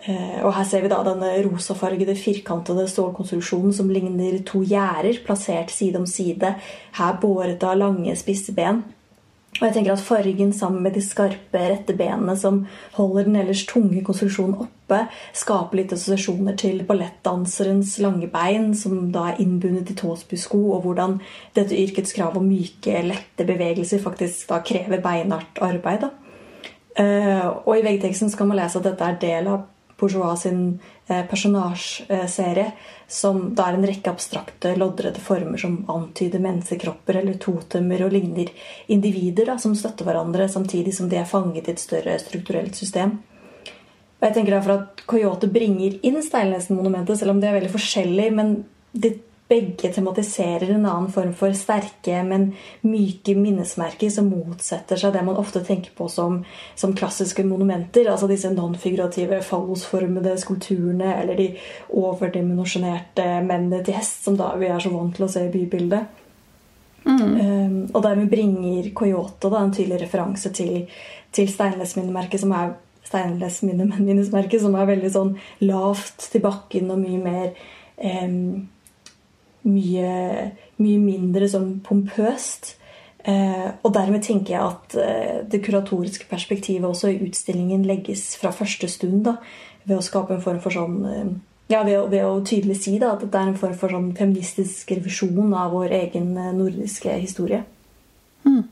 Eh, 0.00 0.40
og 0.42 0.54
her 0.56 0.64
ser 0.66 0.82
vi 0.82 0.90
da 0.90 1.02
denne 1.06 1.34
rosafargede, 1.44 2.16
firkantede 2.18 2.88
stålkonstruksjonen 2.90 3.74
som 3.76 3.92
ligner 3.92 4.40
to 4.48 4.64
gjerder 4.66 5.20
plassert 5.26 5.70
side 5.70 6.00
om 6.00 6.08
side, 6.08 6.54
her 6.98 7.20
båret 7.22 7.62
av 7.66 7.78
lange, 7.78 8.16
spisse 8.18 8.54
ben. 8.56 8.82
Og 9.60 9.66
jeg 9.66 9.74
tenker 9.76 9.92
at 9.92 10.00
Fargen 10.02 10.52
sammen 10.56 10.80
med 10.82 10.94
de 10.96 11.02
skarpe, 11.04 11.60
rette 11.60 11.92
benene 11.94 12.32
som 12.40 12.62
holder 12.96 13.26
den 13.28 13.36
ellers 13.42 13.66
tunge 13.68 14.00
konstruksjonen 14.02 14.56
oppe, 14.64 15.02
skaper 15.36 15.78
litt 15.78 15.92
assosiasjoner 15.92 16.56
til 16.58 16.80
ballettdanserens 16.88 17.98
lange 18.02 18.30
bein, 18.32 18.70
som 18.74 19.10
da 19.12 19.28
er 19.28 19.42
innbundet 19.44 19.92
i 19.92 19.98
tåsbusko, 20.00 20.62
og 20.72 20.86
hvordan 20.86 21.18
dette 21.54 21.76
yrkets 21.76 22.16
krav 22.16 22.40
om 22.40 22.48
myke, 22.48 22.96
lette 23.04 23.46
bevegelser 23.46 24.00
faktisk 24.02 24.48
da 24.50 24.62
krever 24.64 25.04
beinart 25.04 25.60
arbeid. 25.62 26.08
Da. 26.08 26.10
Uh, 26.92 27.46
og 27.62 27.76
i 27.76 27.84
veggteksten 27.84 28.32
skal 28.32 28.48
man 28.48 28.58
lese 28.58 28.80
at 28.80 28.88
dette 28.88 29.04
er 29.04 29.20
del 29.20 29.52
av 29.52 29.68
Bourgeois 30.02 30.42
sin 30.42 30.62
eh, 31.06 31.22
personasjeserie, 31.30 32.72
som 33.06 33.44
da 33.54 33.68
er 33.70 33.78
en 33.78 33.86
rekke 33.86 34.10
abstrakte, 34.10 34.74
loddrede 34.78 35.22
former 35.22 35.60
som 35.62 35.78
antyder 35.92 36.42
menneskekropper 36.42 37.20
eller 37.22 37.38
totemer 37.42 38.02
og 38.06 38.14
ligner 38.16 38.50
individer 38.90 39.52
da, 39.52 39.58
som 39.62 39.76
støtter 39.78 40.08
hverandre, 40.08 40.50
samtidig 40.50 40.96
som 40.96 41.10
de 41.12 41.22
er 41.22 41.28
fanget 41.28 41.68
i 41.68 41.76
et 41.76 41.82
større 41.82 42.18
strukturelt 42.22 42.78
system. 42.78 43.20
Og 44.22 44.28
jeg 44.28 44.36
tenker 44.36 44.54
derfor 44.54 44.76
at 44.76 45.02
Coyote 45.10 45.48
bringer 45.50 45.96
inn 46.06 46.20
Steilnesen-monumentet, 46.22 47.18
selv 47.18 47.34
om 47.34 47.40
de 47.42 47.48
er 47.48 47.56
veldig 47.56 47.72
forskjellige. 47.72 48.34
Men 48.34 48.52
de 48.94 49.16
begge 49.48 49.92
tematiserer 49.92 50.70
en 50.70 50.86
annen 50.86 51.10
form 51.12 51.32
for 51.36 51.52
sterke, 51.56 52.22
men 52.24 52.52
myke 52.86 53.34
minnesmerker 53.36 54.10
som 54.12 54.30
motsetter 54.32 55.00
seg 55.00 55.12
det 55.12 55.24
man 55.26 55.36
ofte 55.40 55.60
tenker 55.66 55.92
på 55.96 56.08
som, 56.08 56.38
som 56.78 56.94
klassiske 56.96 57.44
monumenter. 57.44 58.08
Altså 58.08 58.30
disse 58.30 58.52
nonfigurative, 58.54 59.42
fallosformede 59.44 60.38
skulpturene 60.40 61.16
eller 61.18 61.40
de 61.40 61.50
overdimensjonerte 61.90 63.28
mennene 63.44 63.82
til 63.84 63.98
hest, 63.98 64.24
som 64.24 64.38
da 64.40 64.54
vi 64.60 64.70
er 64.72 64.80
så 64.80 64.94
vant 64.94 65.14
til 65.16 65.28
å 65.28 65.32
se 65.34 65.44
i 65.44 65.52
bybildet. 65.52 66.18
Mm. 67.02 67.20
Um, 67.20 67.78
og 67.90 68.02
dermed 68.04 68.30
bringer 68.30 68.92
Coyote 68.94 69.50
da, 69.50 69.60
en 69.60 69.72
tydelig 69.74 70.04
referanse 70.04 70.52
til, 70.54 70.86
til 71.34 71.48
Steinless-minnemerket, 71.50 72.40
som 72.40 72.54
er 72.56 72.76
Steinless-minnesmerket, 73.08 74.62
som 74.62 74.76
er 74.78 74.92
veldig 74.94 75.10
sånn 75.12 75.32
lavt 75.66 76.30
til 76.30 76.44
bakken 76.44 76.94
og 76.94 77.02
mye 77.02 77.18
mer 77.20 77.50
um, 77.98 78.68
mye, 79.68 80.52
mye 80.82 81.02
mindre 81.02 81.48
sånn 81.50 81.76
pompøst. 81.86 82.74
Eh, 83.22 83.68
og 83.86 83.92
dermed 83.94 84.24
tenker 84.26 84.56
jeg 84.56 84.62
at 84.66 84.96
eh, 84.98 85.36
det 85.46 85.62
kuratoriske 85.62 86.26
perspektivet 86.30 86.88
også 86.88 87.12
i 87.12 87.20
utstillingen 87.28 87.84
legges 87.86 88.32
fra 88.40 88.50
første 88.54 88.90
stund. 88.90 89.22
da, 89.28 89.36
Ved 89.86 90.00
å 90.00 90.04
skape 90.04 90.34
en 90.34 90.42
form 90.42 90.58
for 90.62 90.74
sånn 90.74 90.98
eh, 91.06 91.32
ja, 91.70 91.84
ved 91.86 92.00
å, 92.00 92.08
ved 92.10 92.26
å, 92.26 92.32
tydelig 92.44 92.80
si 92.82 92.96
da, 93.00 93.14
at 93.14 93.22
det 93.22 93.38
er 93.38 93.52
en 93.52 93.58
form 93.60 93.76
for 93.78 93.94
sånn 93.94 94.10
feministisk 94.18 94.90
revisjon 94.92 95.54
av 95.56 95.70
vår 95.72 95.94
egen 96.02 96.34
nordiske 96.34 97.14
historie. 97.22 97.62
Mm. 98.44 98.66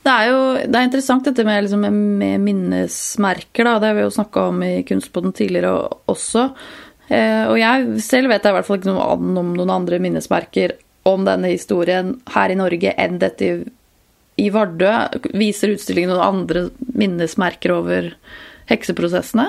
Det 0.00 0.12
er 0.14 0.30
jo 0.30 0.38
det 0.64 0.78
er 0.78 0.86
interessant 0.86 1.26
dette 1.28 1.44
med, 1.44 1.66
liksom, 1.66 1.82
med 2.22 2.40
minnesmerker. 2.46 3.66
Da. 3.66 3.74
Det 3.82 3.90
har 3.90 3.98
vi 3.98 4.06
jo 4.06 4.14
snakka 4.14 4.46
om 4.48 4.62
i 4.64 4.72
Kunstboden 4.88 5.34
tidligere 5.36 5.74
også. 6.08 6.46
Eh, 7.10 7.44
og 7.50 7.58
jeg 7.58 8.02
selv 8.06 8.30
vet 8.30 8.44
jeg 8.44 8.52
i 8.52 8.56
hvert 8.56 8.66
fall 8.68 8.78
ikke 8.78 8.94
noe 8.94 9.06
om 9.16 9.22
noen 9.34 9.72
andre 9.74 9.98
minnesmerker 10.02 10.70
om 11.10 11.24
denne 11.26 11.48
historien 11.50 12.06
her 12.34 12.48
i 12.52 12.58
Norge 12.58 12.90
enn 12.94 13.18
dette 13.22 13.44
i, 14.38 14.50
Vardø. 14.54 14.92
Viser 15.34 15.70
utstillingen 15.74 16.10
noen 16.14 16.22
andre 16.22 16.70
minnesmerker 16.94 17.70
over 17.74 18.12
hekseprosessene? 18.70 19.46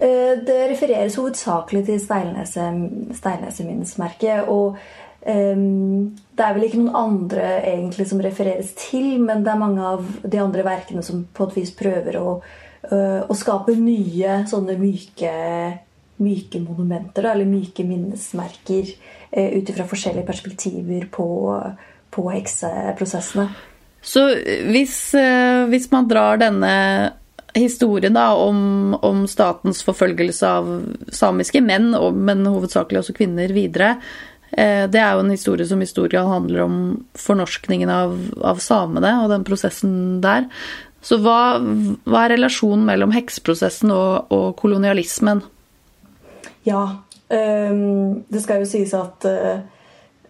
Eh, 0.00 0.34
det 0.44 0.70
refereres 0.74 1.16
hovedsakelig 1.20 1.82
til 1.88 1.98
Steilneset-minnesmerket. 2.04 4.40
og 4.48 4.76
um, 5.26 6.16
det 6.36 6.44
er 6.46 6.52
vel 6.56 6.64
ikke 6.68 6.80
noen 6.80 6.96
andre 6.96 7.60
egentlig 7.68 8.06
som 8.08 8.20
refereres 8.24 8.70
til, 8.78 9.20
men 9.20 9.44
det 9.44 9.52
er 9.52 9.58
mange 9.60 9.82
av 9.84 10.04
de 10.22 10.38
andre 10.40 10.64
verkene 10.64 11.02
som 11.04 11.26
på 11.32 11.44
et 11.48 11.56
vis 11.60 11.70
prøver 11.76 12.16
å, 12.20 12.40
uh, 12.92 13.20
å 13.24 13.34
skape 13.36 13.74
nye 13.76 14.44
sånne 14.48 14.78
myke, 14.80 15.32
myke 16.20 16.60
monumenter, 16.62 17.30
eller 17.32 17.48
myke 17.48 17.84
minnesmerker, 17.86 18.92
uh, 19.36 19.48
ut 19.56 19.72
ifra 19.72 19.88
forskjellige 19.88 20.28
perspektiver 20.28 21.08
på, 21.12 21.28
på 22.10 22.28
hekseprosessene. 22.34 23.48
Så 24.00 24.22
hvis, 24.72 24.96
uh, 25.18 25.66
hvis 25.72 25.90
man 25.92 26.08
drar 26.08 26.40
denne 26.40 26.74
historien 27.54 28.14
da, 28.14 28.30
om, 28.34 28.94
om, 29.02 29.24
statens 29.28 29.82
forfølgelse 29.86 30.48
av 30.48 30.68
samiske 31.14 31.62
menn, 31.64 31.92
men 32.14 32.46
hovedsakelig 32.46 33.02
også 33.02 33.16
kvinner, 33.16 33.52
videre. 33.54 33.96
Eh, 34.50 34.86
det 34.90 35.00
er 35.00 35.14
jo 35.14 35.24
en 35.24 35.32
historie 35.34 35.66
som 35.66 35.82
grad 35.82 36.28
handler 36.28 36.64
om 36.66 36.76
fornorskningen 37.18 37.90
av, 37.90 38.16
av 38.42 38.62
samene 38.62 39.16
og 39.24 39.30
den 39.30 39.46
prosessen 39.46 40.20
der. 40.24 40.48
Så 41.02 41.20
hva, 41.22 41.58
hva 42.04 42.26
er 42.26 42.34
relasjonen 42.36 42.84
mellom 42.84 43.14
hekseprosessen 43.14 43.92
og, 43.94 44.30
og, 44.30 44.52
kolonialismen? 44.60 45.42
Ja, 46.66 46.82
um, 47.28 48.24
det 48.28 48.42
skal 48.44 48.60
jo 48.60 48.68
sies 48.68 48.92
at 48.96 49.24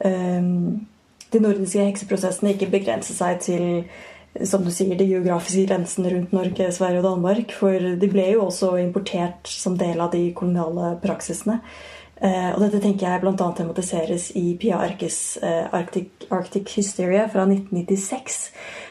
um, 0.05 0.87
de 1.33 1.43
nordiske 1.43 1.85
hekseprosessene 1.89 2.55
ikke 2.55 2.71
begrenser 2.71 3.17
seg 3.19 3.43
til 3.45 3.67
som 4.47 4.63
du 4.65 4.71
sier, 4.71 4.95
de 4.95 5.09
geografiske 5.11 5.67
grensene 5.67 6.13
rundt 6.13 6.35
Norge, 6.35 6.69
Sverige 6.73 7.01
og 7.03 7.09
Danmark. 7.09 7.55
For 7.57 7.97
de 7.99 8.11
ble 8.11 8.29
jo 8.35 8.45
også 8.47 8.77
importert 8.79 9.51
som 9.51 9.79
del 9.79 10.01
av 10.01 10.13
de 10.15 10.29
koloniale 10.37 10.95
praksisene. 11.03 11.59
Uh, 12.21 12.53
og 12.53 12.61
dette 12.61 12.83
tenker 12.85 13.07
jeg 13.09 13.23
bl.a. 13.23 13.47
tematiseres 13.57 14.27
i 14.37 14.53
Pia 14.61 14.77
Arkes 14.85 15.39
uh, 15.41 15.73
Arctic, 15.73 16.29
Arctic, 16.29 16.69
Hysteria 16.77 17.25
fra 17.33 17.47
1996. 17.49 18.39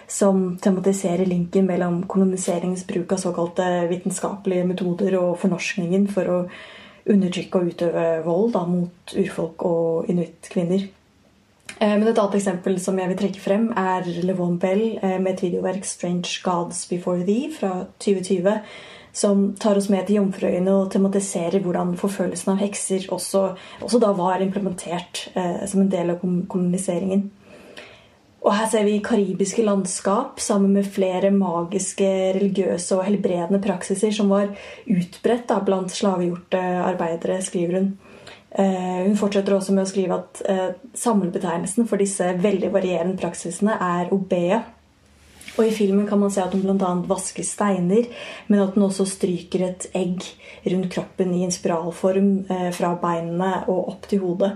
Som 0.09 0.57
tematiserer 0.61 1.29
linken 1.29 1.69
mellom 1.69 2.01
koloniseringens 2.09 2.87
bruk 2.89 3.13
av 3.13 3.21
såkalte 3.21 3.67
vitenskapelige 3.91 4.65
metoder 4.71 5.19
og 5.21 5.37
fornorskningen 5.43 6.09
for 6.11 6.33
å 6.33 6.39
undertrykke 7.07 7.59
og 7.59 7.73
utøve 7.73 8.05
vold 8.25 8.53
da, 8.55 8.63
mot 8.69 9.13
urfolk 9.17 9.65
og 9.67 10.09
inuittkvinner. 10.11 10.87
Eh, 11.79 11.95
men 11.95 12.07
et 12.07 12.17
annet 12.17 12.37
eksempel 12.39 12.79
som 12.81 12.99
jeg 12.99 13.11
vil 13.11 13.19
trekke 13.21 13.41
frem, 13.41 13.69
er 13.77 14.07
Levon 14.27 14.59
Bell 14.59 14.97
eh, 14.97 15.17
med 15.19 15.33
et 15.37 15.43
videoverk 15.47 15.85
'Strange 15.85 16.41
Gods 16.43 16.85
Before 16.89 17.23
Thee' 17.23 17.53
fra 17.55 17.85
2020. 17.99 18.59
Som 19.11 19.55
tar 19.59 19.77
oss 19.77 19.89
med 19.89 20.05
til 20.05 20.19
Jomfruøyene 20.19 20.71
og 20.71 20.91
tematiserer 20.91 21.59
hvordan 21.59 21.95
forfølgelsen 21.97 22.51
av 22.53 22.59
hekser 22.61 23.07
også, 23.09 23.55
også 23.81 23.99
da 23.99 24.11
var 24.13 24.41
implementert 24.41 25.31
eh, 25.35 25.65
som 25.65 25.81
en 25.81 25.91
del 25.91 26.11
av 26.13 26.19
koloniseringen. 26.21 27.31
Og 28.39 28.53
her 28.55 28.69
ser 28.71 28.85
vi 28.87 29.01
karibiske 29.03 29.63
landskap 29.67 30.39
sammen 30.39 30.71
med 30.77 30.87
flere 30.87 31.31
magiske, 31.35 32.07
religiøse 32.37 32.95
og 32.95 33.03
helbredende 33.09 33.59
praksiser 33.63 34.13
som 34.15 34.31
var 34.31 34.53
utbredt 34.87 35.51
blant 35.67 35.91
slavegjorte 35.91 36.61
arbeidere, 36.85 37.41
skriver 37.43 37.81
hun. 37.81 37.89
Eh, 38.49 39.05
hun 39.05 39.17
fortsetter 39.19 39.53
også 39.53 39.75
med 39.75 39.85
å 39.85 39.89
skrive 39.91 40.15
at 40.17 40.41
eh, 40.49 40.67
samlebetegnelsen 40.97 41.85
for 41.89 42.01
disse 42.01 42.31
veldig 42.41 42.71
varierende 42.73 43.19
praksisene 43.19 43.75
er 43.75 44.13
obea. 44.15 44.63
Og 45.57 45.67
I 45.67 45.75
filmen 45.75 46.07
kan 46.07 46.21
man 46.21 46.31
se 46.31 46.39
at 46.39 46.55
hun 46.55 46.63
bl.a. 46.63 46.93
vasker 47.09 47.43
steiner, 47.43 48.07
men 48.47 48.63
at 48.63 48.77
hun 48.77 48.87
også 48.87 49.03
stryker 49.09 49.65
et 49.67 49.89
egg 49.97 50.23
rundt 50.71 50.89
kroppen 50.93 51.35
i 51.35 51.43
en 51.43 51.53
spiralform 51.53 52.31
eh, 52.47 52.69
fra 52.75 52.95
beinene 53.01 53.65
og 53.67 53.93
opp 53.93 54.09
til 54.09 54.23
hodet. 54.23 54.55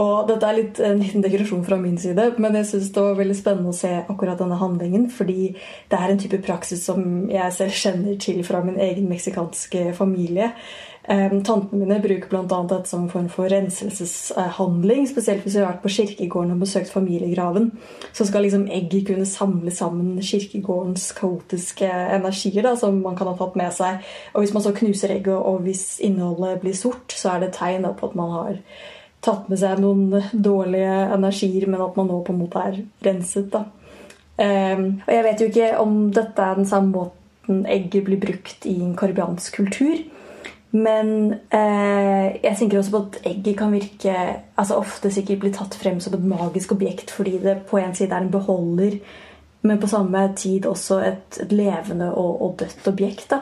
Og 0.00 0.28
Dette 0.28 0.48
er 0.48 0.58
litt 0.58 0.80
en 0.84 1.00
liten 1.02 1.24
dekorasjon 1.24 1.64
fra 1.66 1.78
min 1.80 1.98
side, 2.00 2.32
men 2.38 2.58
jeg 2.60 2.70
synes 2.72 2.92
det 2.94 3.04
var 3.04 3.18
veldig 3.18 3.38
spennende 3.38 3.72
å 3.72 3.78
se 3.78 3.94
akkurat 4.00 4.40
denne 4.40 4.58
handlingen, 4.60 5.08
fordi 5.10 5.54
det 5.90 5.98
er 5.98 6.12
en 6.12 6.20
type 6.20 6.42
praksis 6.44 6.84
som 6.88 7.30
jeg 7.30 7.56
selv 7.56 7.80
kjenner 7.82 8.20
til 8.22 8.44
fra 8.46 8.62
min 8.64 8.78
egen 8.88 9.08
meksikanske 9.10 9.90
familie. 9.98 10.52
Tantene 11.08 11.78
mine 11.80 11.96
bruker 12.04 12.28
bl.a. 12.28 12.58
dette 12.68 12.90
som 12.90 13.06
en 13.06 13.12
form 13.12 13.30
for 13.32 13.48
renselseshandling. 13.48 15.06
Spesielt 15.08 15.46
hvis 15.46 15.56
vi 15.56 15.62
har 15.62 15.70
vært 15.70 15.80
på 15.86 15.92
kirkegården 15.94 16.52
og 16.52 16.60
besøkt 16.66 16.92
familiegraven. 16.92 17.70
Så 18.12 18.26
skal 18.28 18.44
liksom 18.44 18.66
egget 18.68 19.06
kunne 19.08 19.24
samle 19.28 19.72
sammen 19.72 20.18
kirkegårdens 20.20 21.06
kaotiske 21.16 21.88
energier 21.88 22.68
da, 22.68 22.74
som 22.76 23.00
man 23.00 23.16
kan 23.16 23.30
ha 23.30 23.38
tatt 23.40 23.56
med 23.56 23.72
seg. 23.72 24.04
Og 24.34 24.44
hvis 24.44 24.52
man 24.52 24.66
så 24.66 24.74
knuser 24.76 25.16
egget, 25.16 25.32
og 25.32 25.64
hvis 25.64 25.86
innholdet 26.04 26.60
blir 26.60 26.76
sort, 26.76 27.16
så 27.16 27.38
er 27.38 27.46
det 27.46 27.54
tegn 27.56 27.88
på 27.88 28.12
at 28.12 28.18
man 28.18 28.34
har 28.36 28.62
tatt 29.24 29.48
med 29.50 29.60
seg 29.60 29.80
noen 29.82 30.12
dårlige 30.32 30.94
energier, 31.16 31.66
men 31.70 31.82
at 31.84 31.96
man 31.98 32.10
nå 32.10 32.20
på 32.24 32.34
en 32.34 32.42
måte 32.42 32.62
er 32.70 32.78
renset. 33.04 33.50
da. 33.52 33.64
Um, 34.38 35.00
og 35.02 35.10
jeg 35.10 35.24
vet 35.26 35.40
jo 35.40 35.48
ikke 35.50 35.70
om 35.82 35.96
dette 36.14 36.44
er 36.44 36.60
den 36.60 36.68
samme 36.70 36.92
måten 36.94 37.64
egget 37.66 38.04
blir 38.06 38.20
brukt 38.22 38.68
i 38.70 38.76
en 38.84 38.94
karibiansk 38.96 39.56
kultur. 39.58 39.98
Men 40.70 41.32
eh, 41.48 42.36
jeg 42.42 42.56
tenker 42.58 42.78
også 42.78 42.92
på 42.92 43.00
at 43.06 43.18
egget 43.30 43.56
kan 43.56 43.72
virke 43.72 44.14
altså 44.58 44.76
ofte 44.76 45.10
sikkert 45.12 45.40
bli 45.40 45.52
tatt 45.56 45.76
frem 45.80 46.00
som 46.04 46.12
et 46.18 46.26
magisk 46.28 46.74
objekt 46.76 47.12
fordi 47.14 47.38
det 47.40 47.62
på 47.70 47.80
en 47.80 47.94
side 47.96 48.12
er 48.12 48.26
en 48.26 48.32
beholder, 48.32 48.98
men 49.64 49.80
på 49.80 49.88
samme 49.88 50.26
tid 50.36 50.66
også 50.68 51.00
et, 51.06 51.38
et 51.40 51.54
levende 51.56 52.10
og, 52.12 52.42
og, 52.42 52.58
dødt 52.60 52.90
objekt. 52.92 53.32
Eh, 53.32 53.40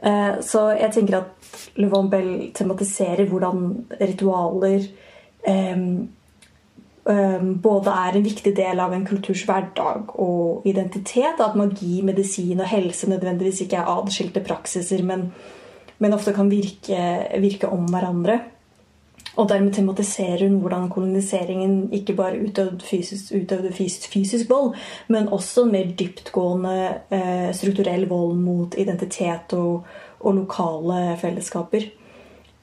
så 0.00 0.60
jeg 0.78 0.92
tenker 0.94 1.18
at 1.18 1.50
Le 1.76 1.88
Bell 2.08 2.30
tematiserer 2.56 3.28
hvordan 3.28 3.66
ritualer 4.00 4.86
eh, 5.44 5.82
både 7.64 7.94
er 8.06 8.16
en 8.16 8.24
viktig 8.24 8.52
del 8.56 8.80
av 8.80 8.92
en 8.96 9.04
kulturs 9.04 9.42
hverdag 9.48 10.14
og 10.20 10.66
identitet. 10.68 11.40
At 11.40 11.56
magi, 11.58 12.00
medisin 12.06 12.60
og 12.60 12.70
helse 12.70 13.10
nødvendigvis 13.10 13.64
ikke 13.64 13.80
er 13.80 13.92
adskilte 13.98 14.44
praksiser, 14.44 15.02
men 15.04 15.28
men 16.00 16.16
ofte 16.16 16.32
kan 16.32 16.48
virke, 16.48 17.00
virke 17.42 17.68
om 17.68 17.84
hverandre. 17.92 18.38
Og 19.38 19.48
dermed 19.48 19.72
tematiserer 19.74 20.42
hun 20.48 20.58
hvordan 20.62 20.88
koloniseringen 20.90 21.92
ikke 21.94 22.16
bare 22.18 22.40
utøvde 22.42 22.84
fysisk, 22.84 23.30
utøvde 23.34 23.72
fysisk, 23.72 24.08
fysisk 24.12 24.50
vold, 24.50 24.74
men 25.08 25.28
også 25.28 25.64
mer 25.70 25.92
dyptgående 25.98 26.76
eh, 27.14 27.52
strukturell 27.54 28.08
vold 28.10 28.36
mot 28.42 28.74
identitet 28.78 29.54
og, 29.54 29.86
og 30.20 30.34
lokale 30.34 31.16
fellesskaper. 31.20 31.86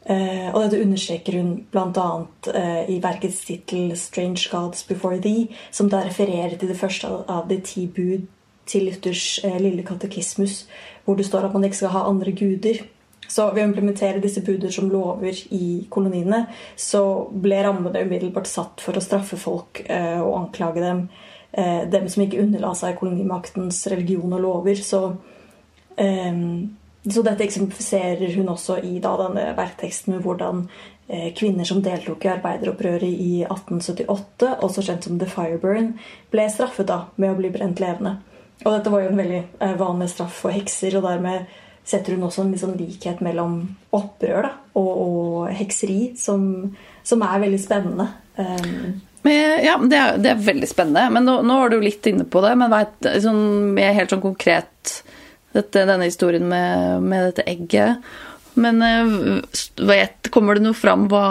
Eh, 0.10 0.50
og 0.56 0.62
dette 0.64 0.80
understreker 0.84 1.36
hun 1.40 1.54
bl.a. 1.72 2.10
Eh, 2.54 2.90
i 2.96 3.00
verkets 3.04 3.42
tittel 3.46 3.92
'Strange 3.96 4.48
Gods 4.52 4.84
Before 4.88 5.20
Thee', 5.20 5.56
som 5.72 5.90
da 5.90 6.04
refererer 6.06 6.58
til 6.58 6.70
det 6.70 6.78
første 6.80 7.08
av 7.28 7.50
de 7.50 7.60
ti 7.60 7.88
bud 7.88 8.28
til 8.66 8.86
Luthers 8.86 9.40
eh, 9.44 9.60
lille 9.60 9.84
katekismus, 9.84 10.68
hvor 11.06 11.16
det 11.16 11.26
står 11.26 11.48
at 11.48 11.54
man 11.54 11.64
ikke 11.64 11.78
skal 11.78 11.96
ha 11.96 12.08
andre 12.10 12.32
guder. 12.32 12.84
Så 13.28 13.50
ved 13.52 13.64
å 13.64 13.68
implementere 13.68 14.22
disse 14.24 14.42
buder 14.46 14.72
som 14.74 14.90
lover 14.92 15.36
i 15.56 15.86
koloniene, 15.92 16.46
så 16.80 17.02
ble 17.32 17.60
rammene 17.66 18.06
umiddelbart 18.08 18.48
satt 18.50 18.84
for 18.84 18.98
å 18.98 19.04
straffe 19.04 19.40
folk 19.40 19.84
eh, 19.86 20.20
og 20.22 20.36
anklage 20.40 20.84
dem. 20.84 21.08
Eh, 21.52 21.84
dem 21.92 22.08
som 22.12 22.24
ikke 22.24 22.42
underla 22.44 22.74
seg 22.78 22.98
kolonimaktens 23.00 23.82
religion 23.92 24.38
og 24.38 24.44
lover. 24.44 24.80
Så, 24.80 25.02
eh, 26.00 26.44
så 27.08 27.24
dette 27.24 27.48
eksemplifiserer 27.48 28.36
hun 28.38 28.54
også 28.56 28.80
i 28.84 28.98
da, 29.04 29.18
denne 29.26 29.50
verkteksten 29.58 30.16
med 30.16 30.24
hvordan 30.28 30.70
kvinner 31.08 31.64
som 31.64 31.78
deltok 31.80 32.26
i 32.26 32.30
arbeideropprøret 32.34 33.08
i 33.08 33.46
1878, 33.46 34.50
også 34.60 34.82
kjent 34.84 35.06
som 35.08 35.16
The 35.16 35.30
Fireburn, 35.32 35.94
ble 36.34 36.48
straffet 36.52 36.90
da 36.90 36.98
med 37.16 37.32
å 37.32 37.38
bli 37.38 37.52
brent 37.54 37.80
levende. 37.80 38.18
Og 38.66 38.74
dette 38.74 38.92
var 38.92 39.06
jo 39.06 39.14
en 39.14 39.22
veldig 39.22 39.40
vanlig 39.80 40.10
straff 40.12 40.42
for 40.42 40.52
hekser, 40.52 40.98
og 41.00 41.08
dermed 41.08 41.48
setter 41.88 42.16
hun 42.16 42.28
også 42.28 42.44
en 42.44 42.54
liksom 42.54 42.76
likhet 42.80 43.22
mellom 43.24 43.60
opprør 43.96 44.50
da, 44.50 44.54
og, 44.76 44.90
og, 44.92 45.36
hekseri, 45.56 46.14
som, 46.20 46.42
som, 47.08 47.24
er 47.24 47.44
veldig 47.46 47.60
spennende. 47.64 48.10
Um, 48.36 48.98
men, 49.24 49.64
ja, 49.64 49.78
det 49.82 50.00
er, 50.00 50.18
det 50.22 50.32
er, 50.34 50.46
veldig 50.50 50.70
spennende. 50.70 51.08
Men 51.16 51.28
nå, 51.28 51.40
nå 51.48 51.60
var 51.62 51.72
du 51.72 51.80
litt 51.84 52.06
inne 52.08 52.28
på 52.28 52.44
det. 52.44 52.54
Men 52.60 52.72
vet, 52.72 53.10
sånn, 53.24 53.76
helt 53.80 54.14
sånn 54.14 54.24
konkret 54.24 55.02
dette, 55.56 55.84
denne 55.88 56.08
historien 56.08 56.48
med, 56.48 57.04
med, 57.04 57.32
dette 57.32 57.48
egget. 57.50 58.04
Men 58.58 58.82
eh, 58.86 59.18
vet, 59.90 60.32
kommer 60.34 60.58
det 60.58 60.66
noe 60.66 60.78
fram 60.78 61.06
hva, 61.12 61.26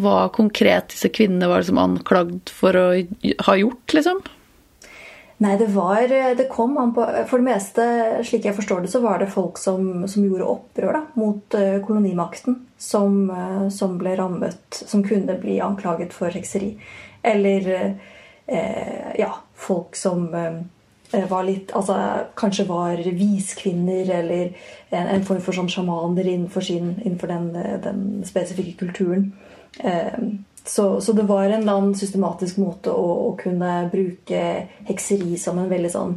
hva 0.00 0.18
konkret 0.34 0.94
disse 0.94 1.10
kvinnene 1.14 1.50
var 1.50 1.64
liksom 1.64 1.82
anklagd 1.82 2.52
for 2.54 2.78
å 2.78 2.86
ha 3.48 3.58
gjort, 3.60 3.96
liksom? 3.98 4.22
Nei, 5.42 5.56
det 5.58 5.66
var 5.74 6.08
Det 6.38 6.46
kom 6.48 6.76
an 6.78 6.92
på 6.94 7.04
For 7.28 7.42
det 7.42 7.48
meste, 7.48 7.86
slik 8.26 8.46
jeg 8.46 8.54
forstår 8.54 8.84
det, 8.84 8.90
så 8.92 9.00
var 9.02 9.18
det 9.18 9.32
folk 9.34 9.58
som, 9.58 10.04
som 10.08 10.24
gjorde 10.24 10.46
opprør 10.46 10.92
da, 10.94 11.00
mot 11.18 11.56
uh, 11.58 11.80
kolonimakten. 11.84 12.60
Som, 12.78 13.32
som, 13.72 13.96
ble 13.98 14.14
rammet 14.18 14.78
Som 14.84 15.02
kunne 15.06 15.38
bli 15.40 15.58
anklaget 15.64 16.14
for 16.14 16.30
hekseri. 16.34 16.74
Eller 17.24 17.68
eh, 18.46 19.12
ja, 19.16 19.30
folk 19.56 19.96
som 19.96 20.26
var 21.28 21.44
litt 21.46 21.72
Altså 21.72 21.96
kanskje 22.36 22.66
var 22.68 23.00
viskvinner 23.16 24.10
eller 24.18 24.50
en, 24.90 25.06
en, 25.06 25.24
form 25.24 25.40
for 25.40 25.56
sånn 25.56 25.70
sjamaner 25.72 26.26
innenfor, 26.28 26.64
sin, 26.66 26.94
innenfor 27.02 27.32
den, 27.32 27.48
den, 27.84 28.02
spesifikke 28.28 28.76
kulturen. 28.84 29.30
Uh, 29.80 30.36
så, 30.66 31.00
så, 31.00 31.12
det 31.12 31.22
var 31.22 31.44
en 31.44 31.52
eller 31.52 31.72
annen 31.72 31.94
systematisk 31.94 32.56
måte 32.56 32.92
å, 32.92 33.04
å, 33.28 33.30
kunne 33.36 33.84
bruke 33.92 34.40
hekseri 34.88 35.36
som 35.40 35.58
en 35.60 35.68
veldig 35.68 35.90
sånn 35.92 36.14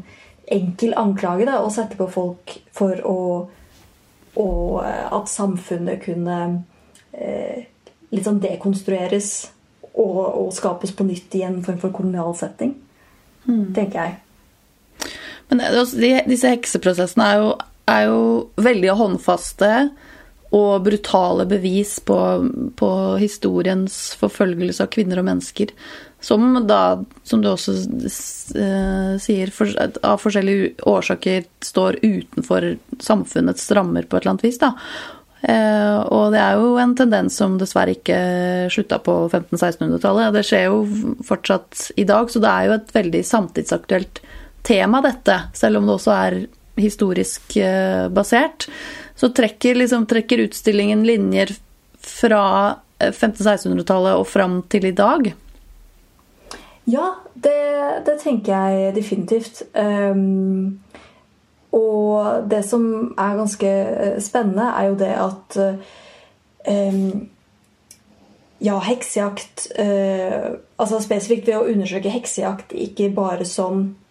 enkel 0.47 0.95
anklage. 0.95 1.47
Da, 1.49 1.59
og 1.59 1.73
sette 1.75 1.99
på 1.99 2.07
folk 2.11 2.55
for 2.75 3.01
å, 3.03 3.19
å 4.39 4.47
At 4.85 5.27
samfunnet 5.31 5.99
kunne 6.05 6.37
eh, 7.11 7.67
litt 8.13 8.23
sånn 8.23 8.39
dekonstrueres 8.39 9.31
og, 9.97 10.21
og, 10.23 10.51
skapes 10.55 10.93
på 10.95 11.07
nytt 11.07 11.35
i 11.35 11.43
en 11.47 11.59
form 11.65 11.81
for 11.81 11.95
kolonial 11.95 12.35
setting. 12.37 12.75
Mm. 13.47 13.73
Tenker 13.75 13.99
jeg. 13.99 15.09
Men 15.49 15.63
altså, 15.65 15.99
de, 15.99 16.13
disse 16.29 16.51
hekseprosessene 16.53 17.27
er 17.27 17.41
jo, 17.41 17.51
er 17.91 18.03
jo 18.07 18.21
veldig 18.63 18.95
håndfaste 18.99 19.71
og 20.55 20.83
brutale 20.85 21.45
bevis 21.49 21.97
på, 22.07 22.17
på, 22.79 22.91
historiens 23.19 23.97
forfølgelse 24.19 24.85
av 24.85 24.93
kvinner 24.93 25.19
og 25.19 25.27
mennesker. 25.27 25.73
Som 26.23 26.47
da, 26.67 26.97
som 27.27 27.43
du 27.43 27.49
også 27.51 27.75
uh, 27.75 29.17
sier, 29.21 29.51
for, 29.53 29.69
av 30.01 30.23
forskjellige 30.23 30.87
årsaker 30.87 31.45
står 31.63 31.99
utenfor 32.01 32.71
samfunnets 33.03 33.69
rammer 33.77 34.07
på 34.07 34.17
et 34.17 34.25
eller 34.25 34.37
annet 34.37 34.47
vis. 34.47 34.59
da. 34.63 34.73
Uh, 35.37 36.01
og 36.09 36.33
det 36.33 36.41
er 36.41 36.57
jo 36.57 36.71
en 36.81 36.95
tendens 36.97 37.35
som 37.37 37.59
dessverre 37.61 37.93
ikke 37.93 38.17
slutta 38.73 38.97
på 39.03 39.19
1500-1600-tallet. 39.27 40.33
Det 40.33 40.45
skjer 40.47 40.65
jo 40.71 40.81
fortsatt 41.27 41.91
i 41.99 42.07
dag, 42.09 42.31
så 42.33 42.41
det 42.41 42.53
er 42.53 42.67
jo 42.69 42.77
et 42.79 42.95
veldig 42.97 43.23
samtidsaktuelt 43.27 44.23
tema, 44.67 45.03
dette. 45.05 45.37
Selv 45.55 45.79
om 45.79 45.87
det 45.87 45.99
også 45.99 46.15
er 46.15 46.39
historisk 46.77 47.57
uh, 47.59 48.07
basert 48.13 48.69
så 49.17 49.29
trekker, 49.29 49.75
liksom, 49.75 50.05
trekker 50.05 50.37
utstillingen 50.37 51.03
linjer 51.03 51.55
fra 51.97 52.75
1500-1600-tallet 52.99 54.11
eh, 54.13 54.19
og 54.19 54.27
fram 54.29 54.59
til 54.69 54.85
i 54.85 54.93
dag. 54.93 55.31
Ja, 56.87 57.07
det, 57.33 57.61
det 58.05 58.19
tenker 58.21 58.53
jeg 58.53 58.93
definitivt. 58.95 59.63
Um, 59.73 60.77
og 61.73 62.45
det 62.49 62.61
som 62.69 62.85
er 63.17 63.39
ganske 63.41 63.73
eh, 63.73 64.21
spennende, 64.21 64.69
er 64.69 64.91
jo 64.91 64.99
det 65.01 65.11
at 65.17 65.59
um, 66.69 67.27
ja, 68.61 68.79
heksejakt 68.81 69.67
uh, 69.77 70.57
Altså 70.77 70.99
spesifikt 71.01 71.47
ved 71.49 71.57
å 71.57 71.65
undersøke 71.71 72.11
heksejakt 72.13 72.73
ikke 72.77 73.09
bare 73.17 73.45
som 73.49 73.87
Eh, 73.89 74.06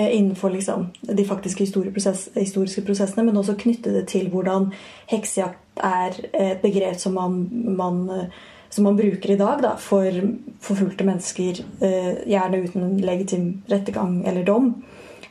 innenfor 0.00 0.50
liksom 0.50 0.90
de 1.00 1.24
faktiske 1.24 1.64
historiske 1.64 2.82
prosessene, 2.84 3.24
men 3.24 3.36
også 3.36 3.56
knytte 3.58 3.94
det 3.94 4.06
til 4.12 4.28
hvordan 4.32 4.70
heksejakt 5.10 5.62
er 5.76 6.18
et 6.32 6.60
begrep 6.62 6.98
som 7.00 7.16
man, 7.16 7.38
man, 7.52 8.02
eh, 8.10 8.26
som 8.70 8.84
man 8.84 8.96
bruker 8.96 9.32
i 9.32 9.38
dag 9.40 9.62
da, 9.62 9.74
for 9.80 10.20
forfulgte 10.60 11.06
mennesker, 11.06 11.62
eh, 11.80 12.12
gjerne 12.28 12.62
uten 12.64 12.98
legitim 13.04 13.48
rettergang 13.70 14.22
eller 14.26 14.44
dom. 14.44 14.74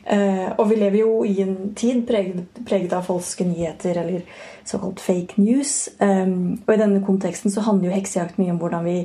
Uh, 0.06 0.52
og 0.60 0.68
vi 0.70 0.76
lever 0.78 1.00
jo 1.00 1.24
i 1.26 1.40
en 1.42 1.72
tid 1.74 2.04
preget, 2.06 2.60
preget 2.66 2.92
av 2.94 3.08
falske 3.08 3.42
nyheter, 3.46 3.98
eller 4.04 4.22
såkalt 4.66 5.00
fake 5.02 5.40
news. 5.42 5.88
Og 5.98 6.72
i 6.74 6.78
denne 6.78 7.02
konteksten 7.06 7.50
så 7.50 7.64
handler 7.66 7.90
jo 7.90 7.96
heksejakt 7.96 8.38
mye 8.38 8.54
om 8.54 8.60
hvordan 8.62 8.86
vi, 8.86 8.96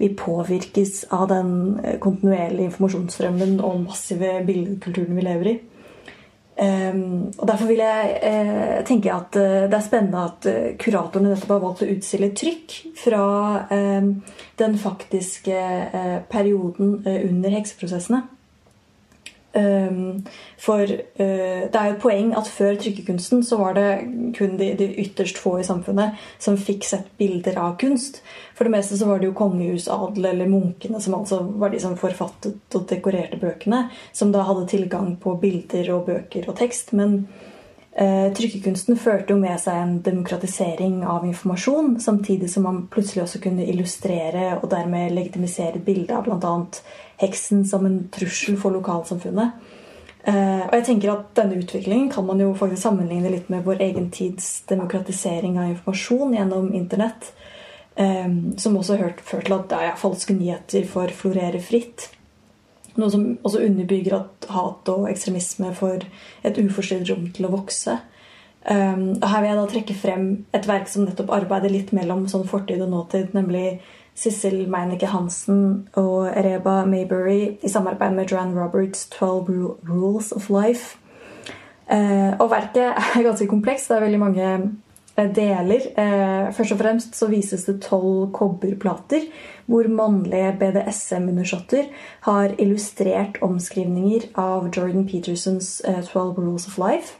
vi 0.00 0.12
påvirkes 0.16 1.06
av 1.12 1.26
den 1.32 1.50
eh, 1.84 1.98
kontinuerlige 2.00 2.70
informasjonsstrømmen 2.70 3.58
og 3.60 3.82
massive 3.84 4.38
bildekulturen 4.48 5.16
vi 5.16 5.26
lever 5.26 5.52
i. 5.52 5.58
Um, 6.60 7.30
og 7.38 7.46
Derfor 7.48 7.70
vil 7.70 7.78
jeg 7.80 8.16
uh, 8.20 8.80
tenke 8.84 9.12
at 9.12 9.36
uh, 9.40 9.62
det 9.64 9.76
er 9.78 9.84
spennende 9.84 10.24
at 10.28 10.48
kuratorene 10.82 11.32
nettopp 11.32 11.54
har 11.54 11.62
valgt 11.62 11.84
å 11.86 11.88
utstille 11.94 12.32
trykk 12.36 12.74
fra 13.00 13.22
den 14.60 14.76
faktiske 14.80 15.56
perioden 16.28 16.98
under 17.06 17.56
hekseprosessene. 17.56 18.20
Um, 19.52 20.20
for 20.62 20.86
uh, 20.86 21.62
det 21.66 21.74
er 21.74 21.86
jo 21.88 21.94
et 21.96 22.02
poeng 22.02 22.28
at 22.38 22.46
før 22.46 22.76
trykkekunsten 22.78 23.42
så 23.42 23.56
var 23.58 23.74
det 23.74 23.88
kun 24.36 24.54
de, 24.60 24.68
de, 24.78 24.86
ytterst 25.02 25.40
få 25.42 25.56
i 25.58 25.66
samfunnet 25.66 26.20
som 26.38 26.58
fikk 26.60 26.86
sett 26.86 27.08
bilder 27.18 27.58
av 27.58 27.74
kunst. 27.82 28.20
For 28.54 28.68
det 28.68 28.76
meste 28.76 28.98
så 29.00 29.08
var 29.08 29.18
det 29.18 29.30
jo 29.30 29.38
kongehusadel 29.40 30.30
eller 30.30 30.50
munkene 30.50 31.02
som 31.02 31.18
altså 31.18 31.40
var 31.58 31.74
de 31.74 31.82
som 31.82 31.98
forfattet 31.98 32.78
og 32.78 32.86
dekorerte 32.92 33.40
bøkene, 33.42 33.88
som 34.12 34.30
da 34.30 34.46
hadde 34.46 34.68
tilgang 34.70 35.16
på 35.18 35.34
bilder 35.42 35.90
og 35.96 36.06
bøker 36.12 36.46
og 36.46 36.58
tekst. 36.60 36.94
Men 36.94 37.24
trykkekunsten 37.90 38.94
førte 38.96 39.34
jo 39.34 39.40
med 39.40 39.58
seg 39.58 39.74
en 39.74 39.96
demokratisering 40.06 41.00
av 41.02 41.24
informasjon, 41.26 41.96
samtidig 42.00 42.46
som 42.52 42.62
man 42.68 42.84
plutselig 42.92 43.24
også 43.24 43.40
kunne 43.42 43.66
illustrere 43.66 44.52
og 44.60 44.68
dermed 44.70 45.10
legitimisere 45.16 45.80
et 45.80 45.84
bilde 45.88 46.14
av 46.14 46.28
bl.a 46.28 46.52
heksen 47.20 47.64
som 47.68 47.86
en 47.86 47.98
trussel 48.12 48.56
for 48.60 48.74
lokalsamfunnet. 48.74 49.58
Uh, 50.20 50.66
og 50.66 50.74
jeg 50.76 50.84
tenker 50.84 51.14
at 51.14 51.28
Denne 51.38 51.56
utviklingen 51.62 52.10
kan 52.12 52.26
man 52.28 52.40
jo 52.42 52.50
faktisk 52.52 52.82
sammenligne 52.82 53.30
litt 53.32 53.46
med 53.48 53.64
vår 53.64 53.80
egen 53.86 54.10
tids 54.12 54.66
demokratisering 54.68 55.56
av 55.56 55.70
informasjon 55.70 56.34
gjennom 56.36 56.72
Internett. 56.76 57.32
Um, 57.96 58.56
som 58.60 58.76
også 58.78 58.96
har 59.00 59.16
ført 59.24 59.48
til 59.48 59.56
at 59.56 59.72
ja, 59.74 59.94
falske 59.98 60.36
nyheter 60.36 60.84
får 60.88 61.12
florere 61.16 61.60
fritt. 61.64 62.06
Noe 62.98 63.10
som 63.12 63.26
også 63.46 63.62
underbygger 63.66 64.16
at 64.16 64.48
hat 64.50 64.88
og 64.90 65.08
ekstremisme 65.10 65.74
får 65.76 66.06
et 66.46 66.58
uforstyrret 66.58 67.10
rom 67.12 67.28
til 67.34 67.46
å 67.46 67.52
vokse. 67.54 67.98
Um, 68.60 69.16
og 69.22 69.28
Her 69.30 69.40
vil 69.40 69.48
jeg 69.48 69.58
da 69.58 69.68
trekke 69.70 69.96
frem 69.96 70.24
et 70.52 70.68
verk 70.68 70.90
som 70.90 71.06
nettopp 71.06 71.32
arbeider 71.32 71.72
litt 71.72 71.94
mellom 71.96 72.26
sånn 72.28 72.44
fortid 72.48 72.82
og 72.84 72.90
nåtid, 72.92 73.32
nemlig 73.36 73.80
Sissel 74.20 74.66
Meinecke 74.68 75.08
Hansen 75.08 75.86
og 75.96 76.28
Reba 76.34 76.82
Maybury 76.84 77.56
i 77.62 77.70
samarbeid 77.72 78.12
med 78.18 78.28
Joanne 78.28 78.58
Roberts' 78.58 79.06
'Twelve 79.08 79.78
Rules 79.88 80.32
of 80.32 80.50
Life'. 80.50 80.98
Uh, 81.90 82.36
og 82.38 82.50
verket 82.50 82.92
er 82.92 83.22
ganske 83.28 83.48
komplekst. 83.48 83.88
Det 83.88 83.96
er 83.96 84.04
veldig 84.04 84.20
mange 84.20 84.46
deler. 85.16 85.86
Eh, 85.96 86.52
først 86.52 86.72
og 86.72 86.78
fremst 86.78 87.16
så 87.16 87.28
vises 87.30 87.64
det 87.64 87.80
tolv 87.82 88.30
kobberplater 88.32 89.26
hvor 89.70 89.86
mannlige 89.88 90.56
BDSM-undersåtter 90.58 91.90
har 92.26 92.54
illustrert 92.58 93.38
omskrivninger 93.42 94.30
av 94.34 94.70
Jordan 94.76 95.06
Petersons 95.06 95.82
'Twelve 95.84 96.38
Rules 96.38 96.66
of 96.66 96.78
Life'. 96.78 97.16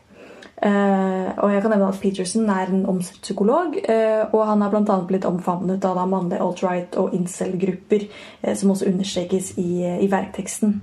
Og 1.40 1.52
jeg 1.52 1.62
kan 1.62 1.70
nevne 1.70 1.88
at 1.88 2.00
Peterson 2.02 2.50
er 2.50 2.66
en 2.68 2.86
omstridt 2.86 3.22
psykolog, 3.22 3.66
og 4.32 4.46
han 4.46 4.62
er 4.62 4.70
bl.a. 4.70 4.96
blitt 5.08 5.24
omfavnet 5.24 5.84
av 5.84 6.08
mannlige 6.08 6.42
alt-right 6.42 6.96
og 6.96 7.14
incel-grupper, 7.14 8.04
som 8.54 8.70
også 8.70 8.90
understrekes 8.92 9.54
i, 9.56 9.86
i 10.04 10.10
verkteksten. 10.10 10.82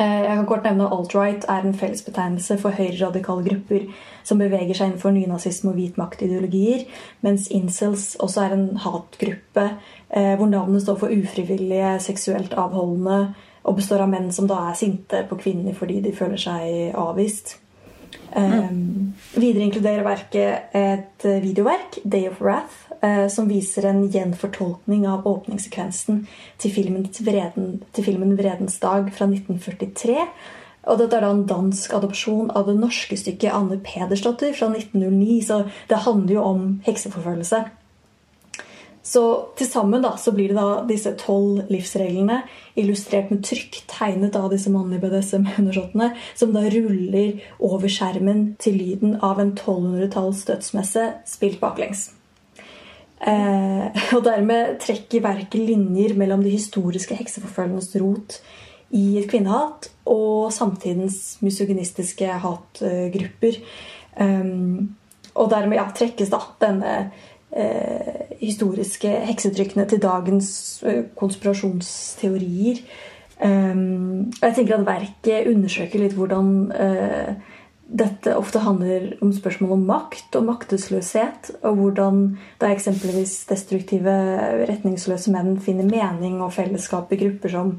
Jeg 0.00 0.36
kan 0.36 0.46
kort 0.48 0.64
nevne 0.64 0.86
at 0.86 0.94
alt-right 0.96 1.44
er 1.48 1.66
en 1.66 1.76
fellesbetegnelse 1.76 2.56
for 2.62 2.76
høyreradikale 2.76 3.44
grupper 3.44 3.86
som 4.24 4.40
beveger 4.40 4.74
seg 4.76 4.90
innenfor 4.90 5.12
nynazisme 5.12 5.72
og 5.72 5.76
hvit 5.76 6.00
makt-ideologier, 6.00 6.86
mens 7.26 7.50
incels 7.52 8.14
også 8.20 8.46
er 8.46 8.56
en 8.56 8.66
hatgruppe 8.80 9.66
hvor 10.08 10.48
navnet 10.50 10.82
står 10.82 10.96
for 11.02 11.12
ufrivillige, 11.14 11.92
seksuelt 12.02 12.56
avholdende, 12.58 13.34
og 13.62 13.76
består 13.76 14.04
av 14.04 14.10
menn 14.10 14.30
som 14.32 14.48
da 14.48 14.62
er 14.70 14.78
sinte 14.78 15.24
på 15.28 15.38
kvinner 15.40 15.76
fordi 15.76 16.00
de 16.04 16.14
føler 16.16 16.40
seg 16.40 16.96
avvist. 16.98 17.58
Um, 18.30 19.12
videre 19.34 19.66
inkluderer 19.66 20.06
verket 20.06 20.74
et 20.76 21.26
videoverk, 21.42 22.00
'Day 22.04 22.28
of 22.30 22.40
Wrath', 22.40 22.89
som 23.32 23.48
viser 23.48 23.86
en 23.88 24.02
gjenfortolkning 24.12 25.06
av 25.08 25.24
åpningssekvensen 25.28 26.26
til 26.60 26.72
filmen, 26.74 27.06
Vreden, 27.24 27.82
til 27.96 28.04
filmen 28.04 28.36
'Vredens 28.36 28.76
dag' 28.82 29.08
fra 29.16 29.26
1943. 29.26 30.26
Og 30.88 30.98
dette 31.00 31.16
er 31.16 31.24
da 31.24 31.32
en 31.34 31.46
dansk 31.48 31.92
adopsjon 31.96 32.50
av 32.56 32.68
det 32.70 32.78
norske 32.80 33.16
stykket 33.16 33.52
Anne 33.52 33.80
Pedersdotter 33.84 34.54
fra 34.56 34.70
1909. 34.72 35.42
Så 35.44 35.64
det 35.88 36.04
handler 36.06 36.34
jo 36.34 36.42
om 36.42 36.64
hekseforfølgelse. 36.86 37.64
Så 39.02 39.22
til 39.56 39.66
sammen 39.66 40.04
da, 40.04 40.12
så 40.20 40.32
blir 40.32 40.52
det 40.52 40.58
da 40.58 40.82
disse 40.86 41.14
tolv 41.18 41.64
livsreglene 41.72 42.42
illustrert 42.78 43.32
med 43.32 43.42
trykk, 43.48 43.80
tegnet 43.88 44.36
av 44.36 44.50
disse 44.52 44.70
mannlige 44.72 45.02
BDSM-undersåttene, 45.06 46.12
som 46.36 46.52
da 46.54 46.66
ruller 46.68 47.40
over 47.58 47.90
skjermen 47.90 48.54
til 48.60 48.76
lyden 48.76 49.16
av 49.24 49.40
en 49.40 49.54
1200-talls 49.56 50.44
dødsmesse 50.52 51.08
spilt 51.26 51.60
baklengs. 51.64 52.10
Eh, 53.20 54.00
og 54.16 54.24
dermed 54.24 54.78
trekker 54.82 55.24
verket 55.24 55.60
linjer 55.60 56.16
mellom 56.18 56.44
de 56.44 56.54
historiske 56.54 57.18
hekseforfølgernes 57.18 57.92
rot 58.00 58.40
i 58.96 59.20
et 59.20 59.28
kvinnehat 59.30 59.90
og 60.10 60.50
samtidens 60.54 61.38
misogynistiske 61.44 62.30
hatgrupper. 62.44 63.60
Eh, 64.20 64.48
og 65.30 65.52
dermed 65.52 65.78
ja, 65.78 65.86
trekkes 65.94 66.32
da 66.32 66.40
denne 66.62 66.96
eh, 67.52 68.26
historiske 68.40 69.12
heksetrykkene 69.28 69.86
til 69.88 70.02
dagens 70.02 70.50
eh, 70.86 71.04
konspirasjonsteorier. 71.16 72.82
Um, 73.40 74.28
og 74.36 74.42
jeg 74.42 74.54
tenker 74.58 74.76
at 74.76 74.84
verket 74.84 75.46
undersøker 75.48 76.02
litt 76.02 76.12
hvordan 76.12 76.48
eh, 76.76 77.30
dette 77.90 78.36
ofte 78.38 78.62
handler 78.62 79.16
om 79.22 79.32
spørsmål 79.34 79.72
om 79.74 79.86
makt 79.88 80.36
og 80.38 80.44
maktesløshet. 80.46 81.50
Og 81.66 81.78
hvordan 81.80 82.20
da 82.60 82.70
eksempelvis 82.70 83.34
destruktive, 83.50 84.14
retningsløse 84.70 85.32
menn 85.34 85.56
finner 85.62 85.88
mening 85.90 86.38
og 86.44 86.54
fellesskap 86.54 87.10
i 87.12 87.18
grupper 87.20 87.54
som 87.56 87.74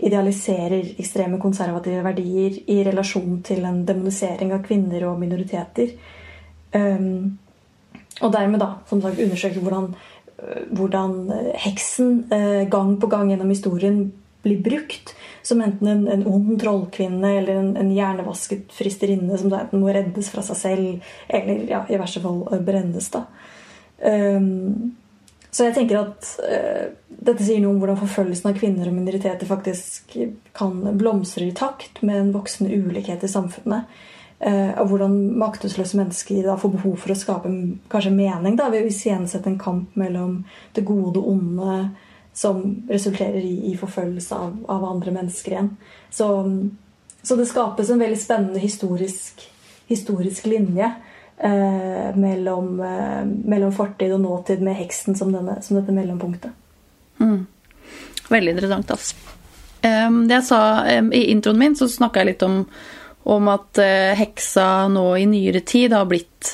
idealiserer 0.00 0.94
ekstreme 1.02 1.40
konservative 1.42 2.04
verdier 2.04 2.56
i 2.72 2.78
relasjon 2.86 3.42
til 3.44 3.66
en 3.68 3.82
demonisering 3.88 4.54
av 4.56 4.62
kvinner 4.64 5.04
og 5.10 5.18
minoriteter. 5.20 5.92
Um, 6.72 7.36
og 8.20 8.32
dermed 8.32 8.62
da, 8.62 8.70
som 8.88 9.02
sagt, 9.02 9.20
undersøke 9.20 9.60
hvordan, 9.60 9.90
øh, 10.40 10.62
hvordan 10.76 11.14
heksen 11.58 12.24
uh, 12.30 12.64
gang 12.70 12.96
på 13.00 13.10
gang 13.10 13.32
gjennom 13.32 13.52
historien 13.52 14.12
blir 14.44 14.62
brukt 14.64 15.14
som 15.42 15.60
enten 15.64 15.88
en, 15.88 16.06
en 16.08 16.26
ond 16.28 16.52
trollkvinne 16.60 17.32
eller 17.38 17.60
en, 17.62 17.70
en 17.80 17.92
hjernevasket 17.94 18.72
fristerinne 18.76 19.38
som 19.38 19.52
da 19.52 19.64
enten 19.64 19.82
må 19.82 19.92
reddes 19.94 20.30
fra 20.32 20.44
seg 20.44 20.58
selv, 20.60 21.12
eller 21.28 21.64
ja, 21.70 21.84
i 21.88 22.00
verste 22.00 22.22
fall 22.24 22.42
brennes. 22.66 23.10
da. 23.14 23.24
Um, 24.00 24.92
så 25.50 25.66
jeg 25.66 25.76
tenker 25.80 25.98
at 26.04 26.28
uh, 26.44 26.92
dette 27.10 27.44
sier 27.44 27.60
noe 27.62 27.74
om 27.74 27.80
hvordan 27.82 27.98
forfølgelsen 28.00 28.52
av 28.52 28.60
kvinner 28.60 28.88
og 28.88 28.96
minoriteter 28.96 29.48
faktisk 29.48 30.14
kan 30.56 30.78
blomstre 31.00 31.48
i 31.48 31.56
takt 31.56 32.00
med 32.06 32.20
en 32.20 32.32
voksende 32.36 32.76
ulikhet 32.76 33.26
i 33.26 33.32
samfunnet. 33.32 33.90
Uh, 34.40 34.72
og 34.80 34.92
hvordan 34.92 35.16
maktesløse 35.40 35.98
mennesker 35.98 36.46
da 36.46 36.54
får 36.60 36.76
behov 36.78 36.94
for 37.02 37.12
å 37.12 37.18
skape 37.18 37.50
kanskje 37.92 38.14
mening 38.14 38.54
da, 38.56 38.70
ved 38.72 38.86
å 38.86 38.92
iscenesette 38.92 39.50
en 39.50 39.58
kamp 39.60 39.98
mellom 40.00 40.38
det 40.76 40.86
gode 40.88 41.20
og 41.20 41.34
onde 41.34 41.74
som 42.32 42.82
resulterer 42.88 43.40
i, 43.40 43.72
i 43.72 43.76
forfølgelse 43.76 44.34
av, 44.34 44.56
av, 44.68 44.84
andre 44.84 45.14
mennesker 45.14 45.52
igjen. 45.52 45.70
Så, 46.10 46.28
så, 47.22 47.36
det 47.36 47.48
skapes 47.50 47.90
en 47.90 48.00
veldig 48.00 48.18
spennende 48.18 48.62
historisk, 48.62 49.42
historisk 49.90 50.46
linje 50.46 50.92
eh, 51.36 52.10
mellom, 52.16 52.78
eh, 52.80 53.24
mellom, 53.26 53.74
fortid 53.74 54.14
og 54.14 54.22
nåtid 54.22 54.62
med 54.62 54.78
heksen 54.78 55.18
som, 55.18 55.32
denne, 55.34 55.58
som 55.62 55.80
dette 55.80 55.94
mellompunktet. 55.94 56.54
Mm. 57.20 57.44
Veldig 58.30 58.56
interessant, 58.56 58.94
altså. 58.94 59.16
Det 59.80 60.34
jeg 60.34 60.44
sa 60.44 60.58
I 61.00 61.22
introen 61.32 61.56
min 61.56 61.74
så 61.76 61.86
snakka 61.88 62.20
jeg 62.20 62.34
litt 62.34 62.42
om, 62.44 62.58
om 63.32 63.46
at 63.48 63.80
uh, 63.80 64.12
heksa 64.12 64.66
nå 64.92 65.06
i 65.16 65.24
nyere 65.24 65.62
tid 65.64 65.94
har 65.96 66.04
blitt 66.08 66.50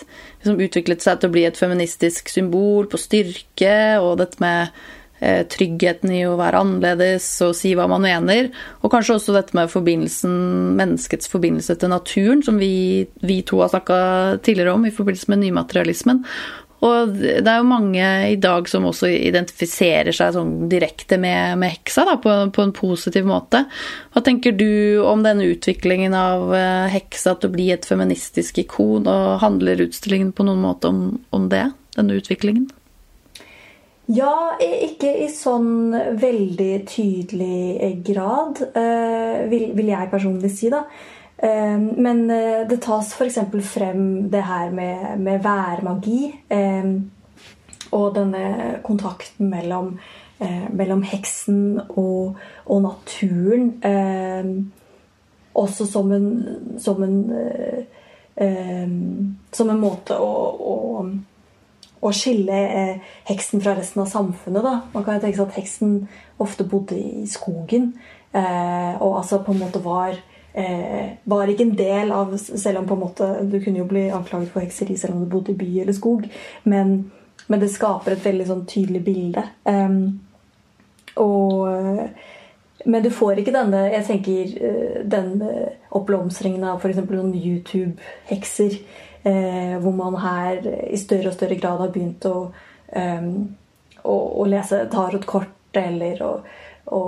liksom 0.46 0.60
utviklet 0.62 1.02
seg 1.02 1.18
til 1.18 1.30
å 1.30 1.34
bli 1.34 1.42
et 1.48 1.58
feministisk 1.58 2.30
symbol 2.30 2.86
på 2.90 3.00
styrke, 3.02 3.98
og 3.98 4.20
dette 4.22 4.38
med 4.42 4.70
tryggheten 5.20 6.12
i 6.12 6.22
å 6.28 6.34
være 6.36 6.60
annerledes 6.60 7.28
og 7.46 7.54
si 7.56 7.72
hva 7.78 7.86
man 7.88 8.04
mener. 8.04 8.50
Og 8.82 8.92
kanskje 8.92 9.16
også 9.16 9.36
dette 9.36 9.56
med 9.56 9.72
forbindelsen, 9.72 10.36
menneskets 10.76 11.30
forbindelse 11.32 11.78
til 11.80 11.92
naturen, 11.92 12.44
som 12.44 12.60
vi, 12.60 13.06
vi 13.24 13.40
to 13.48 13.62
har 13.62 13.72
snakka 13.72 13.98
tidligere 14.44 14.76
om 14.76 14.86
i 14.86 14.94
forbindelse 14.94 15.32
med 15.32 15.44
nymaterialismen. 15.46 16.22
Og 16.84 17.12
det 17.16 17.48
er 17.48 17.60
jo 17.62 17.68
mange 17.68 18.06
i 18.28 18.36
dag 18.40 18.66
som 18.68 18.84
også 18.88 19.08
identifiserer 19.08 20.12
seg 20.14 20.34
sånn 20.36 20.52
direkte 20.70 21.16
med, 21.20 21.56
med 21.62 21.72
heksa, 21.72 22.04
da, 22.08 22.16
på, 22.20 22.34
på, 22.52 22.66
en 22.66 22.74
positiv 22.76 23.26
måte. 23.28 23.64
Hva 24.12 24.22
tenker 24.24 24.52
du 24.56 25.00
om 25.00 25.24
denne 25.24 25.48
utviklingen 25.54 26.16
av 26.16 26.52
eh, 26.56 26.92
heksa 26.92 27.38
til 27.38 27.50
å 27.50 27.56
bli 27.56 27.70
et 27.72 27.88
feministisk 27.88 28.60
ikon, 28.60 29.08
og 29.08 29.40
handler 29.44 29.86
utstillingen 29.88 30.34
på 30.36 30.46
noen 30.46 30.62
måte 30.66 30.92
om, 30.92 31.06
om 31.36 31.48
det? 31.52 31.70
Denne 31.96 32.18
utviklingen? 32.20 32.68
Ja, 34.06 34.54
ikke 34.62 35.08
i 35.24 35.26
sånn 35.34 35.90
veldig 36.14 36.72
tydelig 36.86 37.88
grad, 38.06 38.60
eh, 38.78 39.48
vil, 39.50 39.88
jeg 39.88 40.10
personlig 40.12 40.52
si, 40.54 40.70
da. 40.70 40.84
Ehm, 41.42 41.88
men 41.98 42.22
eh, 42.30 42.62
det 42.70 42.78
tas 42.84 43.10
f.eks. 43.16 43.40
frem 43.66 44.28
det 44.30 44.44
her 44.46 44.70
med, 44.70 45.18
med 45.18 45.42
værmagi. 45.42 46.20
Og 47.96 48.14
denne 48.14 48.78
kontakten 48.86 49.50
mellom, 49.50 49.96
eh, 50.38 50.70
mellom 50.70 51.02
heksen 51.02 51.80
og, 51.88 52.38
og 52.66 52.82
naturen. 52.86 53.72
Også 55.54 55.86
som 55.90 56.12
en, 56.12 56.26
som 56.78 57.02
en, 57.02 57.16
som 59.50 59.70
en 59.72 59.80
måte 59.80 60.18
å, 60.20 60.34
å, 60.60 60.74
å 62.06 62.14
skille 62.14 62.60
eh, 62.66 63.10
heksen 63.28 63.62
fra 63.64 63.74
resten 63.78 64.04
av 64.04 64.10
samfunnet. 64.10 64.62
Da. 64.64 64.74
Man 64.94 65.04
kan 65.04 65.18
jo 65.18 65.24
tenke 65.24 65.40
seg 65.40 65.50
at 65.50 65.58
heksen 65.58 65.98
ofte 66.42 66.66
bodde 66.68 66.98
i 66.98 67.26
skogen. 67.30 67.94
og 68.36 69.12
altså 69.16 69.38
på 69.40 69.52
en 69.54 69.60
måte 69.62 69.80
var 69.80 70.18
eh, 70.56 71.16
var 71.24 71.48
ikke 71.48 71.64
en 71.64 71.76
del 71.76 72.12
av 72.12 72.36
Selv 72.36 72.78
om 72.78 72.86
på 72.86 72.94
en 72.94 73.00
måte 73.00 73.28
du 73.48 73.60
kunne 73.60 73.78
jo 73.78 73.88
bli 73.88 74.08
anklaget 74.10 74.52
for 74.52 74.64
hekseri 74.64 74.96
selv 74.96 75.16
om 75.16 75.24
du 75.24 75.30
bodde 75.30 75.52
i 75.52 75.58
by 75.58 75.80
eller 75.80 75.96
skog. 75.96 76.26
Men, 76.64 77.10
men 77.48 77.60
det 77.60 77.72
skaper 77.72 78.16
et 78.16 78.24
veldig 78.24 78.48
sånn 78.48 78.64
tydelig 78.68 79.04
bilde. 79.06 79.44
Um, 79.64 80.20
og 81.16 81.68
men 82.86 83.02
du 83.02 83.08
får 83.10 83.40
ikke 83.40 83.54
denne 83.54 83.80
jeg 83.90 84.06
tenker, 84.06 84.50
eh, 84.68 84.98
den 85.10 85.40
eh, 85.42 85.72
oppblomstringen 85.96 86.62
av 86.70 86.84
f.eks. 86.84 87.00
YouTube-hekser. 87.34 88.76
Eh, 89.22 89.78
hvor 89.82 89.92
man 89.92 90.14
her 90.22 90.68
i 90.92 90.98
større 91.00 91.28
og 91.32 91.34
større 91.34 91.58
grad 91.58 91.80
har 91.82 91.90
begynt 91.94 92.24
å, 92.28 92.52
um, 92.94 93.30
å, 94.02 94.16
å 94.42 94.44
lese 94.46 94.84
tarotkort 94.92 95.76
eller 95.76 96.22
å, 96.22 96.40
å 96.94 97.00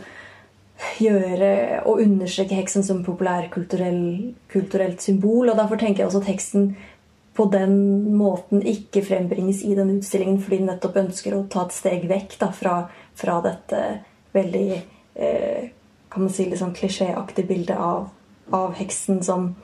gjøre 1.01 1.83
og 1.89 2.03
understreke 2.03 2.59
heksen 2.59 2.85
som 2.85 3.05
populærkulturelt 3.05 5.03
symbol. 5.03 5.49
Og 5.49 5.57
derfor 5.57 5.81
tenker 5.81 6.03
jeg 6.03 6.11
også 6.11 6.23
at 6.25 6.31
heksen 6.35 6.71
på 7.37 7.45
den 7.53 7.75
måten 8.17 8.63
ikke 8.65 9.05
frembringes 9.05 9.63
i 9.65 9.75
den 9.77 9.99
utstillingen 9.99 10.39
fordi 10.41 10.63
den 10.63 10.71
nettopp 10.71 10.97
ønsker 11.03 11.37
å 11.37 11.47
ta 11.53 11.67
et 11.67 11.75
steg 11.77 12.07
vekk 12.09 12.39
da, 12.41 12.49
fra 12.53 12.77
fra 13.17 13.41
dette 13.45 13.83
veldig 14.33 14.83
eh, 15.15 15.69
kan 16.09 16.23
man 16.23 16.33
si 16.33 16.47
litt 16.49 16.61
sånn 16.61 16.77
klisjéaktig 16.77 17.47
bildet 17.49 17.79
av, 17.81 18.11
av, 18.55 18.75
heksen 18.77 19.23
som 19.25 19.55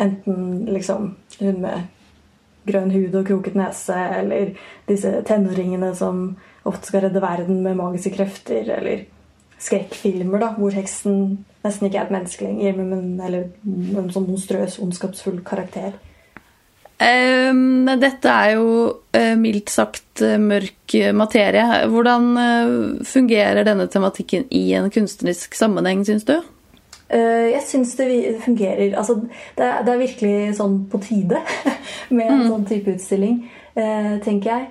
enten 0.00 0.64
liksom 0.72 1.14
hun 1.40 1.60
med 1.64 1.86
grønn 2.68 2.90
hud 2.92 3.14
og 3.16 3.28
kroket 3.28 3.56
nese, 3.56 3.96
eller 4.20 4.52
disse 4.88 5.12
tenåringene 5.28 5.94
som 5.96 6.36
ofte 6.68 6.90
skal 6.90 7.06
redde 7.06 7.22
verden 7.24 7.62
med 7.64 7.78
magiske 7.78 8.12
krefter, 8.16 8.68
eller 8.76 9.06
skrekkfilmer 9.58 10.42
da, 10.42 10.52
hvor 10.58 10.74
heksen 10.74 11.38
nesten 11.64 11.88
ikke 11.88 12.00
er 12.00 12.06
et 12.06 12.14
menneske 12.14 12.46
lenger, 12.46 12.76
men, 12.78 13.16
eller 13.24 13.48
en 13.98 14.12
sånn 14.14 14.28
monstrøs, 14.28 14.78
ondskapsfull 14.82 15.40
karakter. 15.46 15.96
Um, 16.98 17.86
dette 18.02 18.26
er 18.26 18.56
jo 18.56 18.70
uh, 19.14 19.34
mildt 19.38 19.70
sagt 19.70 20.22
uh, 20.24 20.34
mørk 20.42 20.96
materie. 21.14 21.64
Hvordan 21.92 22.24
uh, 22.34 23.04
fungerer 23.06 23.62
denne 23.66 23.86
tematikken 23.90 24.48
i 24.50 24.64
en 24.74 24.90
kunstnerisk 24.90 25.54
sammenheng, 25.58 26.06
syns 26.08 26.26
du? 26.28 26.38
jeg 27.08 27.62
syns 27.64 27.94
det 27.96 28.34
fungerer 28.44 28.90
Altså, 29.00 29.14
det 29.56 29.64
er, 29.64 29.78
det 29.80 29.92
er, 29.94 30.00
virkelig 30.02 30.32
sånn 30.58 30.74
på 30.92 30.98
tide 31.00 31.38
med 32.16 32.26
en 32.26 32.42
mm. 32.42 32.48
sånn 32.50 32.66
type 32.68 32.92
utstilling, 32.92 33.38
tenker 34.26 34.50
jeg. 34.50 34.66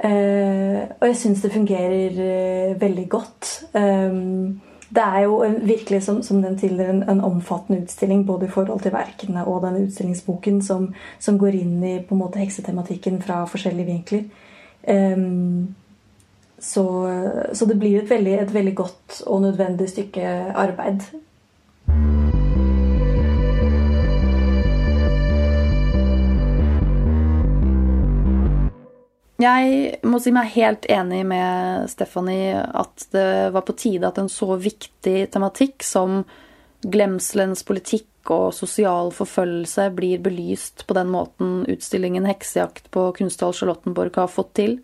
Og 0.00 1.06
jeg 1.06 1.16
syns 1.20 1.42
det 1.44 1.52
fungerer 1.52 2.74
veldig 2.80 3.06
godt. 3.12 3.48
Um, 3.74 4.60
det 4.90 5.02
er 5.02 5.18
jo 5.26 5.42
en, 5.44 5.58
virkelig 5.68 6.02
som, 6.02 6.22
som 6.22 6.42
den 6.42 6.56
tidligere 6.58 6.90
en, 6.90 7.02
en, 7.10 7.20
omfattende 7.20 7.82
utstilling 7.82 8.24
både 8.26 8.46
i 8.46 8.50
forhold 8.50 8.80
til 8.80 8.92
verkene 8.92 9.44
og 9.46 9.62
denne 9.62 9.84
utstillingsboken 9.86 10.62
som, 10.66 10.88
som 11.18 11.38
går 11.38 11.60
inn 11.60 11.76
i 11.84 11.98
på 12.02 12.16
en 12.16 12.22
måte 12.24 12.40
heksetematikken 12.42 13.20
fra 13.22 13.44
forskjellige 13.44 13.86
vinkler. 13.86 14.24
Um, 14.88 15.74
så, 16.60 16.84
så, 17.52 17.66
det 17.66 17.78
blir 17.78 18.02
et 18.02 18.10
veldig, 18.10 18.34
et 18.40 18.54
veldig 18.54 18.74
godt 18.76 19.22
og 19.26 19.42
nødvendig 19.42 19.88
stykke 19.88 20.26
arbeid. 20.54 21.06
Jeg 29.40 30.00
må 30.04 30.18
si 30.20 30.32
meg 30.36 30.52
helt 30.52 30.84
enig 30.92 31.22
med 31.24 31.88
Stephanie 31.88 32.58
at 32.60 33.06
det 33.14 33.52
var 33.54 33.64
på 33.64 33.76
tide 33.78 34.08
at 34.10 34.18
en 34.20 34.28
så 34.28 34.52
viktig 34.60 35.30
tematikk 35.32 35.84
som 35.86 36.24
glemselens 36.84 37.62
politikk 37.64 38.32
og 38.32 38.50
sosial 38.52 39.08
forfølgelse 39.16 39.86
blir 39.96 40.20
belyst 40.20 40.84
på 40.86 40.96
den 40.96 41.08
måten 41.12 41.62
utstillingen 41.72 42.26
'Heksejakt' 42.28 42.90
på 42.92 43.06
Kunsthall 43.16 43.56
Charlottenborg 43.56 44.16
har 44.16 44.28
fått 44.28 44.52
til. 44.60 44.78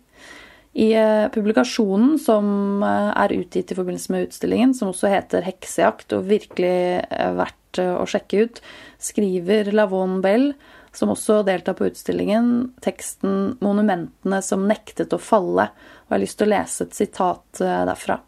I 0.73 0.89
eh, 0.93 1.29
publikasjonen 1.33 2.17
som 2.21 2.81
eh, 2.85 3.11
er 3.13 3.35
utgitt 3.37 3.71
i 3.71 3.77
forbindelse 3.77 4.13
med 4.13 4.27
utstillingen, 4.29 4.73
som 4.73 4.89
også 4.89 5.13
heter 5.13 5.45
'Heksejakt' 5.45 6.17
og 6.17 6.25
virkelig 6.29 7.05
verdt 7.37 7.81
å 7.83 8.05
sjekke 8.09 8.47
ut, 8.47 8.61
skriver 8.97 9.69
Lavon 9.69 10.21
Bell 10.21 10.53
som 10.97 11.11
også 11.13 11.43
deltar 11.45 11.75
på 11.77 11.85
utstillingen, 11.85 12.71
teksten 12.81 13.57
'Monumentene 13.61 14.41
som 14.41 14.65
nektet 14.67 15.13
å 15.13 15.21
falle'. 15.21 15.69
Og 15.69 16.09
jeg 16.09 16.15
har 16.15 16.23
lyst 16.23 16.37
til 16.39 16.47
å 16.47 16.53
lese 16.55 16.83
et 16.87 16.97
sitat 16.97 17.61
eh, 17.61 17.83
derfra. 17.85 18.19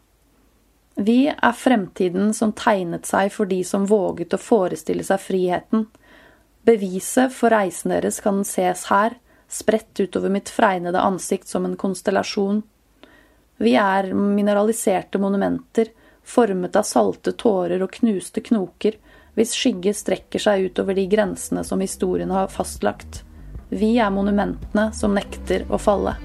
Vi 0.94 1.26
er 1.32 1.56
fremtiden 1.56 2.34
som 2.34 2.52
tegnet 2.52 3.08
seg 3.08 3.32
for 3.32 3.50
de 3.50 3.62
som 3.64 3.88
våget 3.90 4.36
å 4.36 4.42
forestille 4.42 5.02
seg 5.06 5.22
friheten. 5.22 5.86
Beviset 6.62 7.32
for 7.34 7.50
reisen 7.50 7.94
deres 7.94 8.20
kan 8.20 8.42
ses 8.44 8.86
her, 8.92 9.16
spredt 9.48 9.98
utover 9.98 10.30
mitt 10.30 10.52
fregnede 10.52 11.00
ansikt 11.00 11.48
som 11.48 11.64
en 11.64 11.78
konstellasjon. 11.80 12.62
Vi 13.58 13.74
er 13.74 14.12
mineraliserte 14.14 15.18
monumenter, 15.18 15.90
formet 16.22 16.76
av 16.76 16.86
salte 16.86 17.32
tårer 17.32 17.82
og 17.82 17.96
knuste 17.98 18.44
knoker, 18.44 18.94
hvis 19.38 19.54
skygge 19.56 19.94
strekker 19.96 20.42
seg 20.42 20.70
utover 20.70 20.98
de 20.98 21.06
grensene 21.10 21.64
som 21.66 21.80
historien 21.80 22.30
har 22.34 22.50
fastlagt. 22.52 23.22
Vi 23.70 23.96
er 24.02 24.10
monumentene 24.10 24.90
som 24.96 25.14
nekter 25.14 25.66
å 25.70 25.78
falle. 25.78 26.16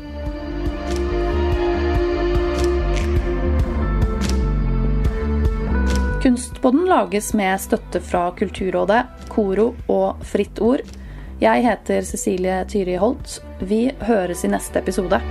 Kunstpodden 6.26 6.88
lages 6.90 7.34
med 7.38 7.62
støtte 7.62 8.02
fra 8.02 8.32
Kulturrådet, 8.34 9.04
Koro 9.30 9.76
og 9.94 10.24
Fritt 10.26 10.58
Ord. 10.58 10.82
Jeg 11.38 11.62
heter 11.68 12.02
Cecilie 12.02 12.64
Tyri 12.66 12.96
Holt. 12.98 13.44
Vi 13.62 13.92
høres 14.08 14.42
i 14.42 14.50
neste 14.50 14.82
episode. 14.82 15.22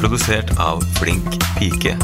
Produsert 0.00 0.58
av 0.58 0.80
Flink 0.80 1.24
pike. 1.58 1.96